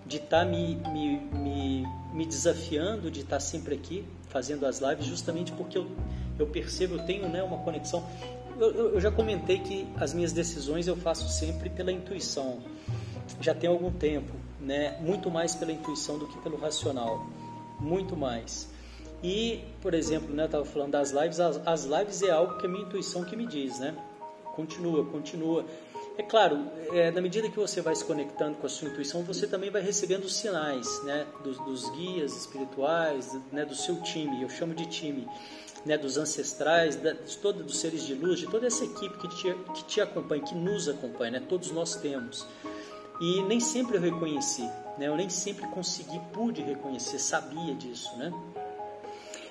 de 0.07 0.17
estar 0.17 0.41
tá 0.41 0.45
me, 0.45 0.77
me, 0.93 1.19
me, 1.19 1.87
me, 2.13 2.27
desafiando, 2.27 3.11
de 3.11 3.21
estar 3.21 3.37
tá 3.37 3.41
sempre 3.41 3.75
aqui 3.75 4.05
fazendo 4.29 4.65
as 4.65 4.79
lives, 4.79 5.07
justamente 5.07 5.51
porque 5.53 5.77
eu, 5.77 5.91
eu 6.39 6.47
percebo, 6.47 6.95
eu 6.95 7.05
tenho 7.05 7.29
né, 7.29 7.43
uma 7.43 7.59
conexão. 7.59 8.05
Eu, 8.59 8.95
eu 8.95 9.01
já 9.01 9.11
comentei 9.11 9.59
que 9.59 9.89
as 9.97 10.15
minhas 10.15 10.33
decisões 10.33 10.87
eu 10.87 10.97
faço 10.97 11.29
sempre 11.29 11.69
pela 11.69 11.91
intuição. 11.91 12.59
Já 13.41 13.55
tem 13.55 13.69
algum 13.69 13.91
tempo, 13.91 14.33
né? 14.61 14.99
Muito 15.01 15.31
mais 15.31 15.55
pela 15.55 15.73
intuição 15.73 16.19
do 16.19 16.27
que 16.27 16.39
pelo 16.39 16.59
racional, 16.59 17.27
muito 17.81 18.17
mais. 18.17 18.69
E, 19.23 19.63
por 19.83 19.93
exemplo, 19.93 20.35
né, 20.35 20.45
eu 20.45 20.47
estava 20.47 20.65
falando 20.65 20.93
das 20.93 21.11
lives, 21.11 21.41
as, 21.41 21.61
as 21.67 21.85
lives 21.85 22.23
é 22.23 22.31
algo 22.31 22.57
que 22.59 22.67
a 22.67 22.69
minha 22.69 22.85
intuição 22.85 23.25
que 23.25 23.37
me 23.37 23.47
diz, 23.47 23.79
né? 23.79 23.95
Continua, 24.55 25.05
continua. 25.05 25.65
É 26.17 26.23
claro, 26.23 26.71
é, 26.93 27.11
na 27.11 27.21
medida 27.21 27.49
que 27.49 27.57
você 27.57 27.81
vai 27.81 27.95
se 27.95 28.05
conectando 28.05 28.57
com 28.57 28.67
a 28.67 28.69
sua 28.69 28.89
intuição, 28.89 29.23
você 29.23 29.47
também 29.47 29.71
vai 29.71 29.81
recebendo 29.81 30.25
os 30.25 30.37
sinais 30.37 31.03
né, 31.05 31.27
dos, 31.43 31.59
dos 31.59 31.89
guias 31.91 32.37
espirituais, 32.37 33.35
né, 33.53 33.65
do 33.65 33.75
seu 33.75 34.03
time, 34.03 34.43
eu 34.43 34.51
chamo 34.51 34.75
de 34.75 34.87
time, 34.87 35.27
né, 35.87 35.97
dos 35.97 36.19
ancestrais, 36.19 36.97
da, 36.97 37.13
de 37.13 37.39
todos 37.39 37.65
dos 37.65 37.79
seres 37.79 38.05
de 38.05 38.15
luz, 38.15 38.39
de 38.39 38.47
toda 38.47 38.67
essa 38.67 38.85
equipe 38.85 39.17
que 39.17 39.29
te, 39.29 39.55
que 39.75 39.85
te 39.85 40.01
acompanha, 40.01 40.43
que 40.43 40.55
nos 40.55 40.89
acompanha, 40.89 41.33
né, 41.33 41.43
todos 41.49 41.71
nós 41.71 41.95
temos. 41.97 42.47
E 43.21 43.43
nem 43.45 43.61
sempre 43.61 43.97
eu 43.97 44.01
reconheci, 44.01 44.69
né, 44.99 45.09
eu 45.09 45.17
nem 45.17 45.31
sempre 45.31 45.67
consegui, 45.69 46.21
pude 46.33 46.61
reconhecer, 46.61 47.19
sabia 47.19 47.75
disso. 47.75 48.15
Né? 48.19 48.31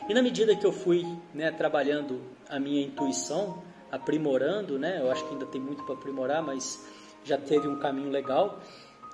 E 0.09 0.13
na 0.13 0.23
medida 0.23 0.55
que 0.55 0.65
eu 0.65 0.71
fui 0.71 1.05
né, 1.35 1.51
trabalhando 1.51 2.19
a 2.49 2.59
minha 2.59 2.81
intuição, 2.81 3.61
aprimorando, 3.91 4.79
né? 4.79 4.97
Eu 4.99 5.11
acho 5.11 5.23
que 5.23 5.33
ainda 5.33 5.45
tem 5.45 5.61
muito 5.61 5.83
para 5.83 5.93
aprimorar, 5.93 6.41
mas 6.41 6.83
já 7.23 7.37
teve 7.37 7.67
um 7.67 7.77
caminho 7.77 8.09
legal. 8.09 8.59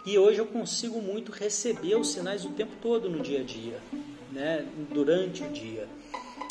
E 0.05 0.17
hoje 0.17 0.39
eu 0.39 0.45
consigo 0.45 1.01
muito 1.01 1.33
receber 1.33 1.95
os 1.95 2.13
sinais 2.13 2.45
o 2.45 2.51
tempo 2.51 2.77
todo 2.81 3.09
no 3.09 3.19
dia 3.19 3.41
a 3.41 3.43
dia, 3.43 3.77
né? 4.31 4.65
Durante 4.89 5.43
o 5.43 5.49
dia. 5.49 5.85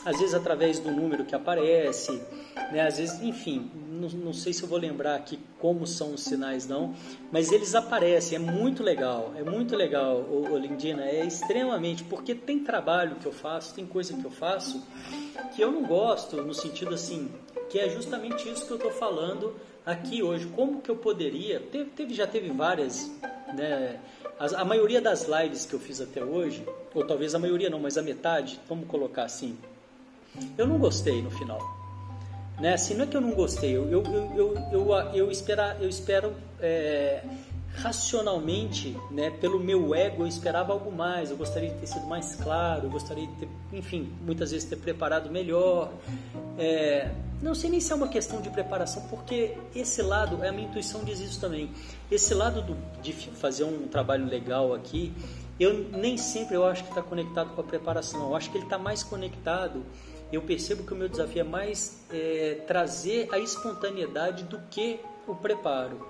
Às 0.04 0.18
vezes 0.18 0.34
através 0.34 0.78
do 0.78 0.90
número 0.90 1.24
que 1.24 1.34
aparece, 1.34 2.20
né? 2.70 2.86
Às 2.86 2.98
vezes, 2.98 3.22
enfim, 3.22 3.70
não, 4.04 4.26
não 4.26 4.32
sei 4.32 4.52
se 4.52 4.62
eu 4.62 4.68
vou 4.68 4.78
lembrar 4.78 5.14
aqui 5.14 5.38
como 5.58 5.86
são 5.86 6.14
os 6.14 6.22
sinais 6.22 6.66
não, 6.66 6.94
mas 7.32 7.50
eles 7.50 7.74
aparecem, 7.74 8.36
é 8.36 8.38
muito 8.38 8.82
legal, 8.82 9.32
é 9.36 9.42
muito 9.42 9.74
legal, 9.74 10.24
ô, 10.30 10.56
Lindina, 10.56 11.04
é 11.04 11.24
extremamente, 11.24 12.04
porque 12.04 12.34
tem 12.34 12.60
trabalho 12.60 13.16
que 13.16 13.26
eu 13.26 13.32
faço, 13.32 13.74
tem 13.74 13.86
coisa 13.86 14.14
que 14.14 14.24
eu 14.24 14.30
faço 14.30 14.82
que 15.54 15.62
eu 15.62 15.70
não 15.70 15.82
gosto, 15.82 16.36
no 16.42 16.54
sentido 16.54 16.94
assim, 16.94 17.30
que 17.68 17.78
é 17.78 17.88
justamente 17.88 18.48
isso 18.48 18.66
que 18.66 18.72
eu 18.72 18.76
estou 18.76 18.92
falando 18.92 19.54
aqui 19.84 20.22
hoje. 20.22 20.46
Como 20.46 20.80
que 20.80 20.90
eu 20.90 20.96
poderia? 20.96 21.60
Teve, 21.60 21.90
teve 21.90 22.14
já 22.14 22.26
teve 22.26 22.50
várias, 22.50 23.10
né? 23.54 24.00
A, 24.38 24.62
a, 24.62 24.64
maioria 24.64 25.00
das 25.00 25.26
lives 25.28 25.64
que 25.64 25.74
eu 25.74 25.80
fiz 25.80 26.00
até 26.00 26.24
hoje, 26.24 26.66
ou 26.94 27.06
talvez 27.06 27.34
a 27.34 27.38
maioria 27.38 27.70
não, 27.70 27.78
mas 27.78 27.96
a 27.96 28.02
metade, 28.02 28.60
vamos 28.68 28.88
colocar 28.88 29.24
assim, 29.24 29.56
eu 30.58 30.66
não 30.66 30.78
gostei 30.78 31.22
no 31.22 31.30
final. 31.30 31.83
Né? 32.58 32.74
Assim, 32.74 32.94
não 32.94 33.04
é 33.04 33.06
que 33.06 33.16
eu 33.16 33.20
não 33.20 33.32
gostei, 33.32 33.76
eu, 33.76 33.90
eu, 33.90 34.02
eu, 34.36 34.54
eu, 34.72 34.92
eu, 35.12 35.30
espera, 35.30 35.76
eu 35.80 35.88
espero 35.88 36.32
é, 36.60 37.22
racionalmente, 37.74 38.96
né, 39.10 39.30
pelo 39.30 39.58
meu 39.58 39.94
ego, 39.94 40.22
eu 40.22 40.26
esperava 40.26 40.72
algo 40.72 40.92
mais, 40.92 41.30
eu 41.30 41.36
gostaria 41.36 41.70
de 41.70 41.80
ter 41.80 41.86
sido 41.86 42.06
mais 42.06 42.36
claro, 42.36 42.86
eu 42.86 42.90
gostaria 42.90 43.26
de 43.26 43.32
ter, 43.34 43.48
enfim, 43.72 44.12
muitas 44.24 44.52
vezes 44.52 44.68
ter 44.68 44.76
preparado 44.76 45.30
melhor. 45.30 45.90
É, 46.56 47.10
não 47.42 47.54
sei 47.54 47.68
nem 47.68 47.80
se 47.80 47.92
é 47.92 47.96
uma 47.96 48.08
questão 48.08 48.40
de 48.40 48.48
preparação, 48.48 49.02
porque 49.10 49.56
esse 49.74 50.00
lado, 50.00 50.36
a 50.36 50.52
minha 50.52 50.68
intuição 50.68 51.02
diz 51.02 51.18
isso 51.18 51.40
também, 51.40 51.68
esse 52.10 52.32
lado 52.32 52.62
do, 52.62 52.76
de 53.02 53.12
fazer 53.12 53.64
um 53.64 53.88
trabalho 53.88 54.26
legal 54.26 54.72
aqui, 54.72 55.12
eu 55.58 55.88
nem 55.92 56.16
sempre 56.16 56.56
eu 56.56 56.64
acho 56.64 56.82
que 56.82 56.88
está 56.88 57.02
conectado 57.02 57.50
com 57.54 57.60
a 57.60 57.64
preparação. 57.64 58.28
Eu 58.28 58.36
acho 58.36 58.50
que 58.50 58.56
ele 58.56 58.64
está 58.64 58.78
mais 58.78 59.02
conectado. 59.02 59.84
Eu 60.32 60.42
percebo 60.42 60.84
que 60.84 60.92
o 60.92 60.96
meu 60.96 61.08
desafio 61.08 61.40
é 61.40 61.44
mais 61.44 62.04
é, 62.10 62.62
trazer 62.66 63.28
a 63.32 63.38
espontaneidade 63.38 64.44
do 64.44 64.58
que 64.70 65.00
o 65.26 65.34
preparo. 65.34 66.06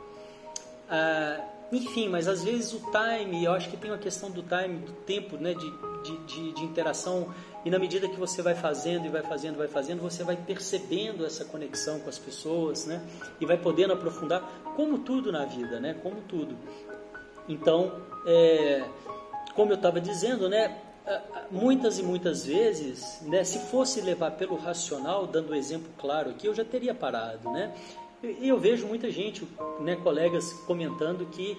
Ah, 0.88 1.40
enfim, 1.72 2.08
mas 2.08 2.28
às 2.28 2.44
vezes 2.44 2.72
o 2.72 2.80
time, 2.90 3.44
eu 3.44 3.52
acho 3.52 3.68
que 3.68 3.76
tem 3.76 3.90
uma 3.90 3.98
questão 3.98 4.30
do 4.30 4.42
time, 4.42 4.78
do 4.78 4.92
tempo, 4.92 5.36
né, 5.36 5.54
de, 5.54 5.70
de, 6.02 6.16
de, 6.24 6.52
de 6.52 6.64
interação. 6.64 7.34
E 7.64 7.70
na 7.70 7.78
medida 7.78 8.08
que 8.08 8.16
você 8.16 8.42
vai 8.42 8.54
fazendo 8.54 9.06
e 9.06 9.08
vai 9.08 9.22
fazendo, 9.22 9.56
vai 9.56 9.66
fazendo, 9.66 10.00
você 10.00 10.22
vai 10.22 10.36
percebendo 10.36 11.24
essa 11.24 11.44
conexão 11.44 11.98
com 12.00 12.08
as 12.08 12.18
pessoas, 12.18 12.86
né? 12.86 13.02
E 13.40 13.46
vai 13.46 13.56
podendo 13.56 13.94
aprofundar, 13.94 14.42
como 14.76 14.98
tudo 14.98 15.32
na 15.32 15.46
vida, 15.46 15.80
né? 15.80 15.94
Como 16.02 16.20
tudo. 16.28 16.56
Então, 17.48 18.02
é, 18.26 18.84
como 19.54 19.72
eu 19.72 19.76
estava 19.76 20.00
dizendo, 20.00 20.48
né? 20.48 20.78
Muitas 21.50 21.98
e 21.98 22.02
muitas 22.02 22.46
vezes, 22.46 23.20
né, 23.22 23.44
se 23.44 23.58
fosse 23.58 24.00
levar 24.00 24.32
pelo 24.32 24.56
racional, 24.56 25.26
dando 25.26 25.52
um 25.52 25.54
exemplo 25.54 25.90
claro 25.98 26.30
aqui, 26.30 26.46
eu 26.46 26.54
já 26.54 26.64
teria 26.64 26.94
parado, 26.94 27.50
né? 27.50 27.74
E 28.22 28.48
eu 28.48 28.58
vejo 28.58 28.86
muita 28.86 29.10
gente, 29.10 29.46
né, 29.80 29.96
colegas 29.96 30.50
comentando 30.66 31.26
que, 31.26 31.58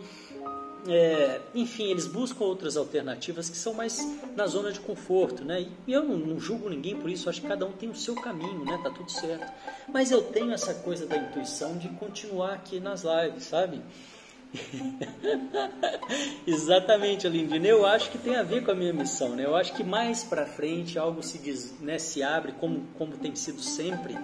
é, 0.88 1.40
enfim, 1.54 1.92
eles 1.92 2.08
buscam 2.08 2.44
outras 2.44 2.76
alternativas 2.76 3.48
que 3.48 3.56
são 3.56 3.74
mais 3.76 4.00
na 4.36 4.48
zona 4.48 4.72
de 4.72 4.80
conforto, 4.80 5.46
né? 5.46 5.68
E 5.86 5.94
eu 5.94 6.04
não, 6.04 6.18
não, 6.18 6.40
julgo 6.40 6.68
ninguém 6.68 6.96
por 6.96 7.10
isso, 7.10 7.30
acho 7.30 7.42
que 7.42 7.48
cada 7.48 7.68
um 7.68 7.72
tem 7.72 7.88
o 7.88 7.96
seu 7.96 8.16
caminho, 8.16 8.66
né? 8.66 8.80
Tá 8.84 8.90
tudo 8.90 9.12
certo. 9.12 9.52
Mas 9.94 10.10
eu 10.10 10.24
tenho 10.24 10.52
essa 10.52 10.74
coisa 10.74 11.06
da 11.06 11.18
intuição 11.18 11.78
de 11.78 11.88
continuar 11.90 12.54
aqui 12.54 12.80
nas 12.80 13.04
lives, 13.04 13.44
sabe? 13.44 13.80
Exatamente, 16.48 17.28
Alindina. 17.28 17.68
Eu 17.68 17.86
acho 17.86 18.10
que 18.10 18.18
tem 18.18 18.36
a 18.36 18.44
ver 18.44 18.64
com 18.64 18.72
a 18.72 18.76
minha 18.76 18.94
missão, 18.94 19.36
né? 19.36 19.46
Eu 19.46 19.56
acho 19.56 19.74
que 19.74 19.84
mais 19.84 20.24
para 20.24 20.46
frente 20.46 20.98
algo 20.98 21.22
se 21.22 21.38
diz, 21.38 21.80
né, 21.80 21.98
se 22.00 22.24
abre 22.24 22.54
como 22.54 22.84
como 22.98 23.18
tem 23.18 23.36
sido 23.36 23.62
sempre 23.62 24.18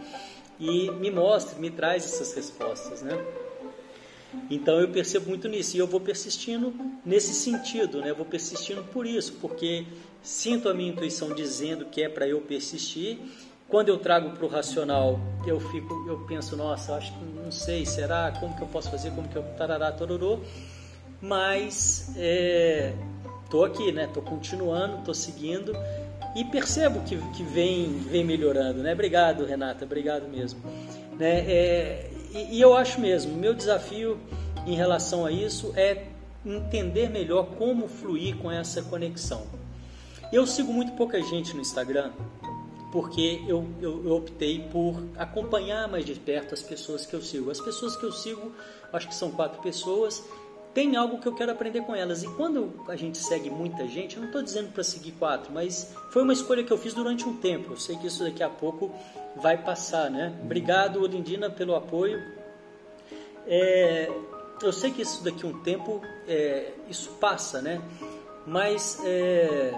e 0.59 0.91
me 0.91 1.09
mostra, 1.09 1.57
me 1.59 1.69
traz 1.69 2.05
essas 2.05 2.33
respostas, 2.33 3.01
né? 3.01 3.17
Então 4.49 4.79
eu 4.79 4.89
percebo 4.89 5.29
muito 5.29 5.47
nisso 5.49 5.75
e 5.75 5.79
eu 5.79 5.87
vou 5.87 5.99
persistindo 5.99 6.73
nesse 7.05 7.33
sentido, 7.33 7.99
né? 7.99 8.11
Eu 8.11 8.15
vou 8.15 8.25
persistindo 8.25 8.83
por 8.83 9.05
isso, 9.05 9.33
porque 9.41 9.85
sinto 10.21 10.69
a 10.69 10.73
minha 10.73 10.91
intuição 10.91 11.33
dizendo 11.33 11.85
que 11.85 12.01
é 12.01 12.07
para 12.07 12.27
eu 12.27 12.39
persistir 12.41 13.17
quando 13.71 13.87
eu 13.87 13.97
trago 13.97 14.31
para 14.31 14.45
o 14.45 14.49
racional, 14.49 15.17
eu 15.47 15.57
fico, 15.57 16.05
eu 16.05 16.19
penso, 16.27 16.57
nossa, 16.57 16.93
acho 16.95 17.13
que 17.13 17.23
não 17.23 17.49
sei, 17.49 17.85
será? 17.85 18.33
Como 18.37 18.53
que 18.53 18.61
eu 18.61 18.67
posso 18.67 18.91
fazer? 18.91 19.11
Como 19.11 19.29
que 19.29 19.35
eu 19.37 19.43
tarará, 19.57 19.89
tororô? 19.93 20.39
Mas 21.21 22.13
é, 22.17 22.93
tô 23.49 23.63
aqui, 23.63 23.93
né? 23.93 24.09
Tô 24.13 24.21
continuando, 24.21 24.97
tô 25.05 25.13
seguindo 25.13 25.73
e 26.35 26.43
percebo 26.43 26.99
que, 27.01 27.17
que 27.31 27.43
vem, 27.43 27.99
vem 27.99 28.25
melhorando, 28.25 28.83
né? 28.83 28.91
Obrigado, 28.91 29.45
Renata, 29.45 29.85
obrigado 29.85 30.27
mesmo. 30.27 30.59
Né? 31.17 31.39
É, 31.39 32.09
e, 32.33 32.57
e 32.57 32.61
eu 32.61 32.75
acho 32.75 32.99
mesmo, 32.99 33.33
meu 33.35 33.53
desafio 33.53 34.19
em 34.67 34.75
relação 34.75 35.25
a 35.25 35.31
isso 35.31 35.71
é 35.77 36.07
entender 36.45 37.09
melhor 37.09 37.45
como 37.57 37.87
fluir 37.87 38.35
com 38.35 38.51
essa 38.51 38.81
conexão. 38.81 39.43
Eu 40.31 40.45
sigo 40.47 40.73
muito 40.73 40.93
pouca 40.93 41.21
gente 41.21 41.53
no 41.53 41.61
Instagram, 41.61 42.11
porque 42.91 43.41
eu, 43.47 43.65
eu, 43.81 44.05
eu, 44.05 44.11
optei 44.15 44.59
por 44.71 45.01
acompanhar 45.17 45.87
mais 45.87 46.05
de 46.05 46.13
perto 46.15 46.53
as 46.53 46.61
pessoas 46.61 47.05
que 47.05 47.13
eu 47.13 47.21
sigo. 47.21 47.49
As 47.49 47.61
pessoas 47.61 47.95
que 47.95 48.03
eu 48.03 48.11
sigo, 48.11 48.51
acho 48.91 49.07
que 49.07 49.15
são 49.15 49.31
quatro 49.31 49.61
pessoas, 49.61 50.23
tem 50.73 50.95
algo 50.95 51.19
que 51.19 51.27
eu 51.27 51.33
quero 51.33 51.51
aprender 51.51 51.81
com 51.81 51.95
elas. 51.95 52.23
E 52.23 52.27
quando 52.35 52.73
a 52.87 52.95
gente 52.95 53.17
segue 53.17 53.49
muita 53.49 53.87
gente, 53.87 54.15
eu 54.15 54.21
não 54.21 54.27
estou 54.27 54.43
dizendo 54.43 54.71
para 54.73 54.83
seguir 54.83 55.13
quatro, 55.13 55.53
mas 55.53 55.93
foi 56.11 56.21
uma 56.23 56.33
escolha 56.33 56.63
que 56.63 56.71
eu 56.71 56.77
fiz 56.77 56.93
durante 56.93 57.27
um 57.27 57.37
tempo. 57.37 57.73
Eu 57.73 57.77
sei 57.77 57.95
que 57.95 58.07
isso 58.07 58.23
daqui 58.23 58.43
a 58.43 58.49
pouco 58.49 58.91
vai 59.37 59.57
passar, 59.57 60.09
né? 60.09 60.37
Obrigado, 60.43 61.01
Olindina, 61.01 61.49
pelo 61.49 61.75
apoio. 61.75 62.21
É, 63.47 64.11
eu 64.61 64.71
sei 64.73 64.91
que 64.91 65.01
isso 65.01 65.23
daqui 65.23 65.45
a 65.45 65.49
um 65.49 65.61
tempo, 65.61 66.01
é, 66.27 66.73
isso 66.89 67.11
passa, 67.19 67.61
né? 67.61 67.81
Mas 68.45 68.99
é, 69.05 69.73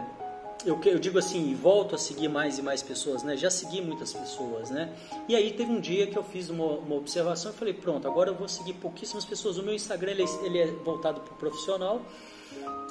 eu, 0.65 0.79
eu 0.85 0.99
digo 0.99 1.19
assim, 1.19 1.53
volto 1.55 1.95
a 1.95 1.97
seguir 1.97 2.27
mais 2.27 2.57
e 2.57 2.61
mais 2.61 2.81
pessoas, 2.81 3.23
né? 3.23 3.35
Já 3.35 3.49
segui 3.49 3.81
muitas 3.81 4.13
pessoas, 4.13 4.69
né? 4.69 4.93
E 5.27 5.35
aí 5.35 5.51
teve 5.51 5.71
um 5.71 5.79
dia 5.79 6.07
que 6.07 6.17
eu 6.17 6.23
fiz 6.23 6.49
uma, 6.49 6.65
uma 6.65 6.95
observação 6.95 7.51
e 7.51 7.53
falei, 7.53 7.73
pronto, 7.73 8.07
agora 8.07 8.29
eu 8.29 8.35
vou 8.35 8.47
seguir 8.47 8.73
pouquíssimas 8.73 9.25
pessoas. 9.25 9.57
O 9.57 9.63
meu 9.63 9.73
Instagram 9.73 10.11
ele, 10.11 10.23
é, 10.23 10.45
ele 10.45 10.59
é 10.59 10.67
voltado 10.67 11.21
para 11.21 11.33
o 11.33 11.35
profissional, 11.37 12.01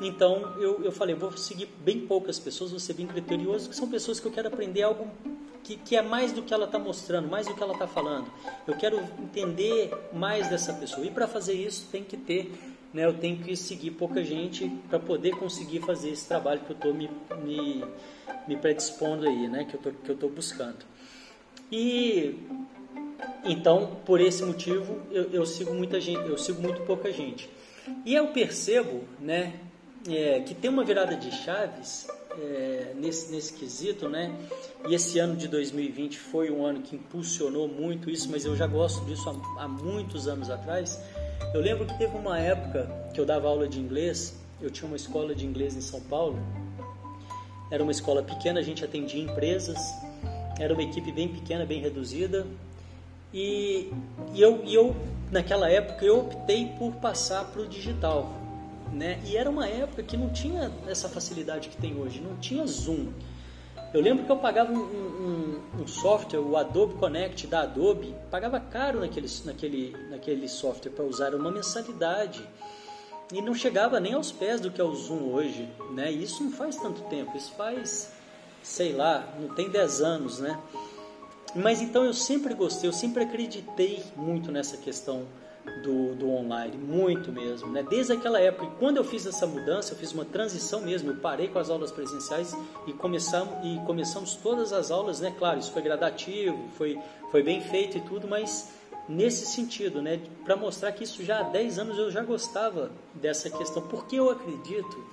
então 0.01 0.55
eu, 0.59 0.85
eu 0.85 0.93
falei, 0.93 1.15
vou 1.15 1.37
seguir 1.37 1.69
bem 1.85 2.07
poucas 2.07 2.39
pessoas, 2.39 2.71
vou 2.71 2.81
ser 2.81 2.95
bem 2.95 3.07
criterioso, 3.07 3.69
que 3.69 3.77
são 3.77 3.89
pessoas 3.89 4.19
que 4.19 4.27
eu 4.27 4.33
quero 4.33 4.49
aprender 4.49 4.83
algo 4.83 5.09
que, 5.63 5.77
que 5.77 5.97
é 5.97 6.03
mais 6.03 6.33
do 6.33 6.43
que 6.43 6.53
ela 6.53 6.65
está 6.65 6.79
mostrando, 6.79 7.29
mais 7.29 7.47
do 7.47 7.55
que 7.55 7.63
ela 7.63 7.73
está 7.73 7.87
falando. 7.87 8.27
Eu 8.67 8.77
quero 8.77 8.99
entender 9.21 9.93
mais 10.13 10.49
dessa 10.49 10.73
pessoa. 10.73 11.07
E 11.07 11.11
para 11.11 11.29
fazer 11.29 11.55
isso 11.55 11.87
tem 11.91 12.03
que 12.03 12.17
ter 12.17 12.53
né, 12.93 13.05
eu 13.05 13.15
tenho 13.15 13.39
que 13.39 13.57
seguir 13.57 13.93
pouca 13.93 14.23
gente 14.23 14.69
para 14.89 14.99
poder 14.99 15.33
conseguir 15.33 15.81
fazer 15.81 16.11
esse 16.11 16.27
trabalho 16.29 16.61
que 16.61 16.71
eu 16.71 16.77
estou 16.77 16.95
me, 16.95 17.11
me, 17.43 17.85
me, 18.47 18.57
predispondo 18.57 19.27
aí, 19.27 19.49
né, 19.49 19.65
que 19.65 19.75
eu 19.75 20.15
estou 20.15 20.31
buscando. 20.31 20.85
E 21.71 22.37
então, 23.45 23.97
por 24.05 24.21
esse 24.21 24.45
motivo, 24.45 25.01
eu, 25.11 25.31
eu, 25.33 25.47
sigo 25.47 25.73
muita 25.73 26.01
gente, 26.01 26.29
eu 26.29 26.37
sigo 26.37 26.61
muito 26.61 26.83
pouca 26.83 27.11
gente. 27.13 27.49
E 28.05 28.15
eu 28.15 28.29
percebo, 28.29 29.05
né, 29.19 29.55
é, 30.09 30.41
que 30.41 30.55
tem 30.55 30.71
uma 30.71 30.85
virada 30.85 31.17
de 31.17 31.31
chaves 31.31 32.07
é, 32.39 32.93
nesse, 32.97 33.31
nesse 33.31 33.53
quesito, 33.53 34.09
né? 34.09 34.35
E 34.89 34.95
esse 34.95 35.19
ano 35.19 35.37
de 35.37 35.49
2020 35.49 36.19
foi 36.19 36.51
um 36.51 36.65
ano 36.65 36.83
que 36.83 36.97
impulsionou 36.97 37.69
muito 37.69 38.11
isso, 38.11 38.29
mas 38.31 38.45
eu 38.45 38.57
já 38.57 38.67
gosto 38.67 39.05
disso 39.05 39.29
há, 39.29 39.65
há 39.65 39.69
muitos 39.69 40.27
anos 40.27 40.51
atrás 40.51 40.99
eu 41.53 41.61
lembro 41.61 41.85
que 41.85 41.93
teve 41.99 42.17
uma 42.17 42.39
época 42.39 42.89
que 43.13 43.21
eu 43.21 43.27
dava 43.27 43.47
aula 43.47 43.69
de 43.69 43.79
inglês, 43.79 44.35
eu 44.59 44.71
tinha 44.71 44.87
uma 44.87 44.97
escola 44.97 45.35
de 45.35 45.45
inglês 45.45 45.77
em 45.77 45.83
São 45.83 46.01
Paulo. 46.01 46.39
Era 47.71 47.83
uma 47.83 47.93
escola 47.93 48.23
pequena, 48.23 48.59
a 48.59 48.63
gente 48.63 48.83
atendia 48.83 49.23
empresas, 49.23 49.79
era 50.59 50.73
uma 50.73 50.83
equipe 50.83 51.13
bem 51.13 51.29
pequena, 51.29 51.67
bem 51.67 51.79
reduzida. 51.79 52.47
E, 53.35 53.93
e, 54.35 54.41
eu, 54.41 54.63
e 54.65 54.75
eu, 54.75 54.97
naquela 55.31 55.71
época, 55.71 56.07
eu 56.07 56.21
optei 56.21 56.73
por 56.79 56.95
passar 56.95 57.45
para 57.45 57.61
o 57.61 57.69
digital. 57.69 58.33
Né? 58.93 59.21
E 59.25 59.37
era 59.37 59.49
uma 59.49 59.67
época 59.67 60.03
que 60.03 60.17
não 60.17 60.29
tinha 60.29 60.71
essa 60.87 61.09
facilidade 61.09 61.71
que 61.71 61.77
tem 61.77 61.99
hoje, 61.99 62.21
não 62.21 62.37
tinha 62.37 62.67
Zoom. 62.67 63.09
Eu 63.95 64.01
lembro 64.01 64.25
que 64.25 64.33
eu 64.33 64.37
pagava 64.37 64.73
um, 64.73 64.79
um, 64.79 65.61
um, 65.83 65.87
software, 65.87 66.41
o 66.41 66.57
Adobe 66.57 66.95
Connect 66.95 67.47
da 67.47 67.63
Adobe, 67.63 68.15
pagava 68.31 68.59
caro 68.59 69.01
naquele, 69.01 69.29
naquele, 69.45 69.97
naquele 70.11 70.49
software 70.49 70.91
para 70.91 71.05
usar 71.05 71.35
uma 71.35 71.51
mensalidade 71.51 72.47
e 73.33 73.41
não 73.41 73.55
chegava 73.55 73.99
nem 73.99 74.15
aos 74.15 74.31
pés 74.31 74.61
do 74.61 74.71
que 74.71 74.81
é 74.81 74.85
o 74.85 74.95
Zoom 74.95 75.33
hoje, 75.33 75.69
né? 75.91 76.13
E 76.13 76.23
isso 76.23 76.43
não 76.43 76.53
faz 76.53 76.77
tanto 76.77 77.03
tempo, 77.03 77.37
isso 77.37 77.53
faz, 77.53 78.13
sei 78.63 78.93
lá, 78.93 79.27
não 79.39 79.55
tem 79.55 79.71
10 79.71 80.01
anos, 80.01 80.39
né? 80.39 80.59
Mas 81.55 81.83
então 81.83 82.05
eu 82.05 82.15
sempre 82.15 82.55
gostei, 82.55 82.89
eu 82.89 82.93
sempre 82.93 83.23
acreditei 83.23 84.03
muito 84.17 84.51
nessa 84.51 84.77
questão 84.77 85.27
do, 85.83 86.15
do 86.15 86.31
online, 86.31 86.77
muito 86.77 87.33
mesmo, 87.33 87.71
né? 87.71 87.83
Desde 87.83 88.13
aquela 88.13 88.41
época, 88.41 88.67
e 88.67 88.79
quando 88.79 88.97
eu 88.97 89.05
fiz 89.05 89.27
essa 89.27 89.47
mudança, 89.47 89.93
eu 89.93 89.97
fiz 89.97 90.13
uma 90.13 90.25
transição 90.25 90.81
mesmo, 90.81 91.11
eu 91.11 91.17
parei 91.17 91.49
com 91.49 91.59
as 91.59 91.71
aulas 91.71 91.91
presenciais 91.91 92.57
e 92.87 92.93
começamos, 92.93 93.55
e 93.65 93.79
começamos 93.87 94.37
todas 94.37 94.73
as 94.73 94.91
aulas, 94.91 95.21
né? 95.21 95.35
Claro, 95.39 95.59
isso 95.59 95.73
foi 95.73 95.83
gradativo, 95.83 96.69
foi, 96.77 96.99
foi 97.31 97.43
bem 97.43 97.61
feito 97.61 97.99
e 97.99 98.01
tudo, 98.01 98.27
mas 98.27 98.73
nesse 99.09 99.47
sentido, 99.47 100.01
né? 100.01 100.21
Para 100.45 100.57
mostrar 100.57 100.93
que 100.93 101.05
isso 101.05 101.25
já 101.25 101.41
há 101.41 101.43
10 101.43 101.79
anos 101.79 101.99
eu 101.99 102.11
já 102.11 102.23
gostava 102.23 102.91
dessa 103.15 103.51
questão, 103.51 103.83
porque 103.83 104.17
eu 104.17 104.31
acredito 104.31 105.05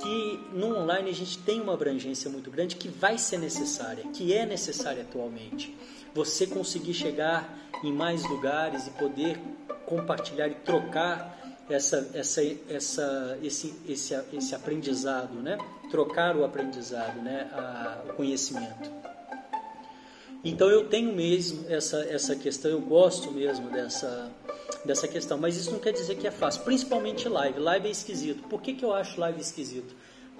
que 0.00 0.40
no 0.52 0.76
online 0.78 1.10
a 1.10 1.14
gente 1.14 1.38
tem 1.38 1.60
uma 1.60 1.74
abrangência 1.74 2.30
muito 2.30 2.50
grande 2.50 2.76
que 2.76 2.88
vai 2.88 3.18
ser 3.18 3.38
necessária, 3.38 4.04
que 4.12 4.32
é 4.32 4.46
necessária 4.46 5.02
atualmente. 5.02 5.76
Você 6.14 6.46
conseguir 6.46 6.94
chegar 6.94 7.58
em 7.84 7.92
mais 7.92 8.22
lugares 8.24 8.86
e 8.86 8.90
poder 8.90 9.38
compartilhar 9.84 10.48
e 10.48 10.54
trocar 10.54 11.36
essa, 11.68 12.10
essa, 12.14 12.42
essa, 12.68 13.38
esse, 13.42 13.74
esse, 13.88 14.14
esse 14.32 14.54
aprendizado, 14.54 15.34
né? 15.34 15.58
trocar 15.90 16.36
o 16.36 16.44
aprendizado, 16.44 17.20
né? 17.22 17.48
A, 17.52 18.10
o 18.10 18.12
conhecimento. 18.14 18.90
Então 20.44 20.68
eu 20.68 20.88
tenho 20.88 21.12
mesmo 21.14 21.66
essa, 21.68 22.04
essa 22.04 22.36
questão, 22.36 22.70
eu 22.70 22.80
gosto 22.80 23.32
mesmo 23.32 23.68
dessa, 23.70 24.30
dessa 24.84 25.08
questão, 25.08 25.38
mas 25.38 25.56
isso 25.56 25.70
não 25.70 25.78
quer 25.78 25.92
dizer 25.92 26.16
que 26.16 26.26
é 26.26 26.30
fácil, 26.30 26.62
principalmente 26.62 27.28
live. 27.28 27.58
Live 27.58 27.88
é 27.88 27.90
esquisito. 27.90 28.42
Por 28.48 28.60
que, 28.60 28.74
que 28.74 28.84
eu 28.84 28.92
acho 28.92 29.20
live 29.20 29.40
esquisito? 29.40 29.94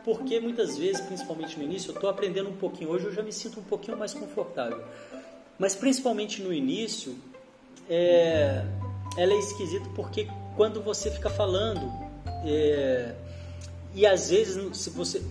Porque 0.04 0.38
muitas 0.38 0.78
vezes, 0.78 1.00
principalmente 1.00 1.58
no 1.58 1.64
início, 1.64 1.90
eu 1.90 1.94
estou 1.94 2.08
aprendendo 2.08 2.48
um 2.48 2.56
pouquinho. 2.56 2.90
Hoje 2.90 3.06
eu 3.06 3.12
já 3.12 3.22
me 3.22 3.32
sinto 3.32 3.58
um 3.58 3.64
pouquinho 3.64 3.96
mais 3.96 4.14
confortável. 4.14 4.84
Mas 5.58 5.74
principalmente 5.74 6.42
no 6.42 6.52
início, 6.52 7.16
é, 7.88 8.64
ela 9.16 9.32
é 9.32 9.38
esquisita 9.38 9.88
porque 9.94 10.28
quando 10.54 10.82
você 10.82 11.10
fica 11.10 11.30
falando 11.30 11.90
é, 12.44 13.14
e 13.94 14.06
às 14.06 14.30
vezes 14.30 14.76
se 14.76 14.90
você 14.90 15.22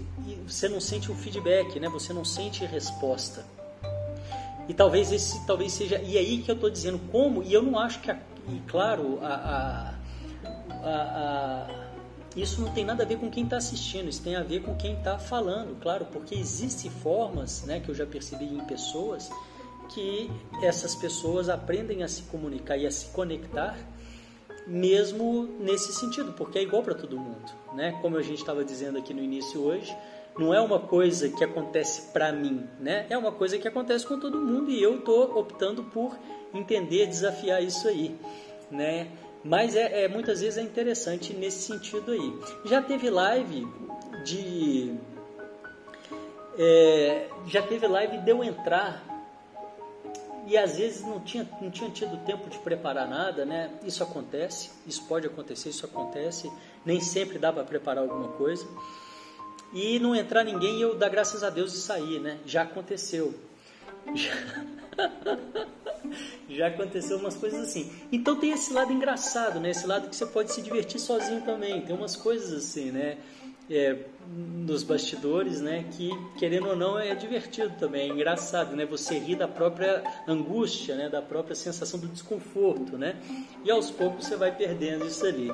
você 0.48 0.68
não 0.68 0.80
sente 0.80 1.12
o 1.12 1.16
feedback, 1.16 1.80
né? 1.80 1.88
Você 1.90 2.12
não 2.14 2.26
sente 2.26 2.66
resposta. 2.66 3.46
E 4.68 4.74
talvez 4.74 5.12
esse 5.12 5.46
talvez 5.46 5.72
seja 5.72 6.02
e 6.02 6.18
aí 6.18 6.40
que 6.40 6.50
eu 6.50 6.56
estou 6.56 6.70
dizendo 6.70 7.00
como 7.12 7.44
e 7.44 7.54
eu 7.54 7.62
não 7.62 7.78
acho 7.78 8.02
que 8.02 8.10
a, 8.10 8.18
e 8.48 8.60
claro 8.68 9.20
a, 9.22 9.96
a, 10.84 10.92
a, 10.92 11.68
isso 12.36 12.62
não 12.62 12.72
tem 12.72 12.84
nada 12.86 13.04
a 13.04 13.06
ver 13.06 13.18
com 13.18 13.30
quem 13.30 13.46
está 13.46 13.58
assistindo, 13.58 14.10
isso 14.10 14.22
tem 14.22 14.36
a 14.36 14.44
ver 14.44 14.62
com 14.62 14.76
quem 14.76 14.98
está 14.98 15.18
falando, 15.18 15.80
claro, 15.80 16.06
porque 16.12 16.36
existem 16.36 16.92
formas, 16.92 17.64
né, 17.64 17.80
que 17.80 17.90
eu 17.90 17.96
já 17.96 18.06
percebi 18.06 18.46
em 18.46 18.60
pessoas 18.66 19.30
que 19.90 20.30
essas 20.62 20.96
pessoas 20.96 21.48
aprendem 21.48 22.04
a 22.04 22.08
se 22.08 22.24
comunicar 22.24 22.78
e 22.78 22.88
a 22.88 22.92
se 22.92 23.08
conectar 23.08 23.78
mesmo 24.68 25.48
nesse 25.60 25.94
sentido, 25.94 26.34
porque 26.34 26.58
é 26.58 26.64
igual 26.64 26.82
para 26.82 26.96
todo 26.96 27.18
mundo, 27.18 27.52
né? 27.74 27.98
Como 28.02 28.18
a 28.18 28.24
gente 28.24 28.40
estava 28.40 28.66
dizendo 28.66 28.98
aqui 28.98 29.14
no 29.14 29.22
início 29.22 29.62
hoje, 29.62 29.96
não 30.38 30.54
é 30.54 30.60
uma 30.60 30.80
coisa 30.80 31.30
que 31.30 31.44
acontece 31.44 32.12
para 32.12 32.32
mim, 32.32 32.68
né? 32.80 33.06
É 33.10 33.18
uma 33.18 33.32
coisa 33.32 33.58
que 33.58 33.68
acontece 33.68 34.06
com 34.06 34.20
todo 34.20 34.38
mundo 34.40 34.70
e 34.70 34.82
eu 34.82 34.98
estou 34.98 35.38
optando 35.38 35.84
por 35.84 36.18
entender, 36.54 37.08
desafiar 37.08 37.64
isso 37.64 37.88
aí, 37.88 38.16
né? 38.70 39.08
Mas 39.44 39.76
é, 39.76 40.04
é, 40.04 40.08
muitas 40.08 40.42
vezes 40.42 40.58
é 40.58 40.62
interessante 40.62 41.34
nesse 41.34 41.62
sentido 41.62 42.12
aí. 42.12 42.40
Já 42.66 42.82
teve 42.82 43.10
live 43.10 43.68
de 44.26 44.96
é, 46.58 47.28
já 47.48 47.62
teve 47.62 47.88
live 47.88 48.18
de 48.18 48.32
eu 48.32 48.44
entrar 48.44 49.04
e 50.48 50.58
às 50.58 50.78
vezes 50.78 51.02
não 51.02 51.20
tinha, 51.20 51.48
não 51.62 51.72
tinha 51.72 51.90
tido 51.90 52.18
tempo 52.26 52.50
de 52.50 52.58
preparar 52.60 53.08
nada, 53.08 53.46
né? 53.46 53.72
Isso 53.84 54.04
acontece, 54.04 54.70
isso 54.86 55.04
pode 55.08 55.26
acontecer, 55.28 55.70
isso 55.70 55.86
acontece. 55.86 56.52
Nem 56.86 57.00
sempre 57.00 57.40
dá 57.40 57.52
para 57.52 57.64
preparar 57.64 58.04
alguma 58.04 58.30
coisa. 58.30 58.68
E 59.76 60.00
não 60.00 60.16
entrar 60.16 60.46
ninguém 60.46 60.78
e 60.78 60.82
eu 60.82 60.96
dar 60.96 61.10
graças 61.10 61.44
a 61.44 61.50
Deus 61.50 61.74
e 61.74 61.82
sair, 61.82 62.22
né? 62.22 62.38
Já 62.46 62.62
aconteceu. 62.62 63.36
Já... 64.16 64.66
Já 66.50 66.68
aconteceu 66.68 67.18
umas 67.18 67.36
coisas 67.36 67.60
assim. 67.60 67.92
Então 68.10 68.38
tem 68.38 68.52
esse 68.52 68.72
lado 68.72 68.94
engraçado, 68.94 69.60
né? 69.60 69.72
Esse 69.72 69.86
lado 69.86 70.08
que 70.08 70.16
você 70.16 70.26
pode 70.26 70.54
se 70.54 70.62
divertir 70.62 71.00
sozinho 71.00 71.42
também. 71.42 71.82
Tem 71.82 71.94
umas 71.94 72.16
coisas 72.16 72.54
assim, 72.54 72.90
né? 72.92 73.18
É, 73.70 73.98
nos 74.30 74.84
bastidores, 74.84 75.60
né? 75.60 75.84
Que 75.92 76.10
querendo 76.38 76.70
ou 76.70 76.76
não 76.76 76.98
é 76.98 77.14
divertido 77.14 77.76
também, 77.78 78.10
é 78.10 78.14
engraçado, 78.14 78.78
né? 78.78 78.86
Você 78.86 79.18
ri 79.18 79.36
da 79.36 79.48
própria 79.48 80.04
angústia, 80.26 80.96
né? 80.96 81.10
Da 81.10 81.22
própria 81.22 81.56
sensação 81.56 82.00
do 82.00 82.08
desconforto, 82.08 82.98
né? 82.98 83.18
E 83.66 83.72
aos 83.72 83.92
poucos 83.92 84.26
você 84.26 84.38
vai 84.38 84.56
perdendo 84.56 85.06
isso 85.06 85.26
ali 85.26 85.52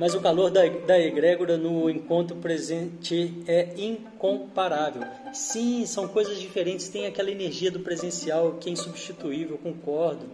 mas 0.00 0.14
o 0.14 0.20
calor 0.20 0.50
da, 0.50 0.66
da 0.66 0.98
egrégora 0.98 1.58
no 1.58 1.90
encontro 1.90 2.34
presente 2.36 3.34
é 3.46 3.68
incomparável. 3.76 5.02
Sim, 5.30 5.84
são 5.84 6.08
coisas 6.08 6.40
diferentes, 6.40 6.88
tem 6.88 7.04
aquela 7.04 7.30
energia 7.30 7.70
do 7.70 7.80
presencial 7.80 8.52
que 8.52 8.70
é 8.70 8.72
insubstituível, 8.72 9.58
concordo, 9.58 10.24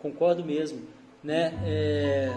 concordo 0.00 0.44
mesmo, 0.44 0.82
né? 1.24 1.54
É, 1.64 2.36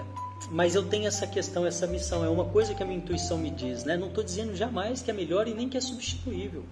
mas 0.52 0.74
eu 0.74 0.88
tenho 0.88 1.06
essa 1.06 1.28
questão, 1.28 1.68
essa 1.68 1.86
missão, 1.86 2.24
é 2.24 2.30
uma 2.30 2.46
coisa 2.46 2.74
que 2.74 2.82
a 2.82 2.86
minha 2.86 3.00
intuição 3.00 3.38
me 3.38 3.50
diz, 3.50 3.84
né? 3.84 3.98
Não 3.98 4.08
estou 4.08 4.24
dizendo 4.24 4.56
jamais 4.56 5.02
que 5.02 5.12
é 5.12 5.14
melhor 5.14 5.50
e 5.50 5.54
nem 5.54 5.68
que 5.68 5.78
é 5.78 5.82
substituível. 5.82 6.64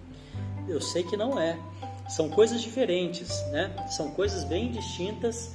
Eu 0.66 0.80
sei 0.80 1.02
que 1.02 1.18
não 1.18 1.38
é. 1.38 1.58
São 2.08 2.30
coisas 2.30 2.62
diferentes, 2.62 3.28
né? 3.50 3.70
São 3.90 4.10
coisas 4.12 4.42
bem 4.42 4.72
distintas 4.72 5.52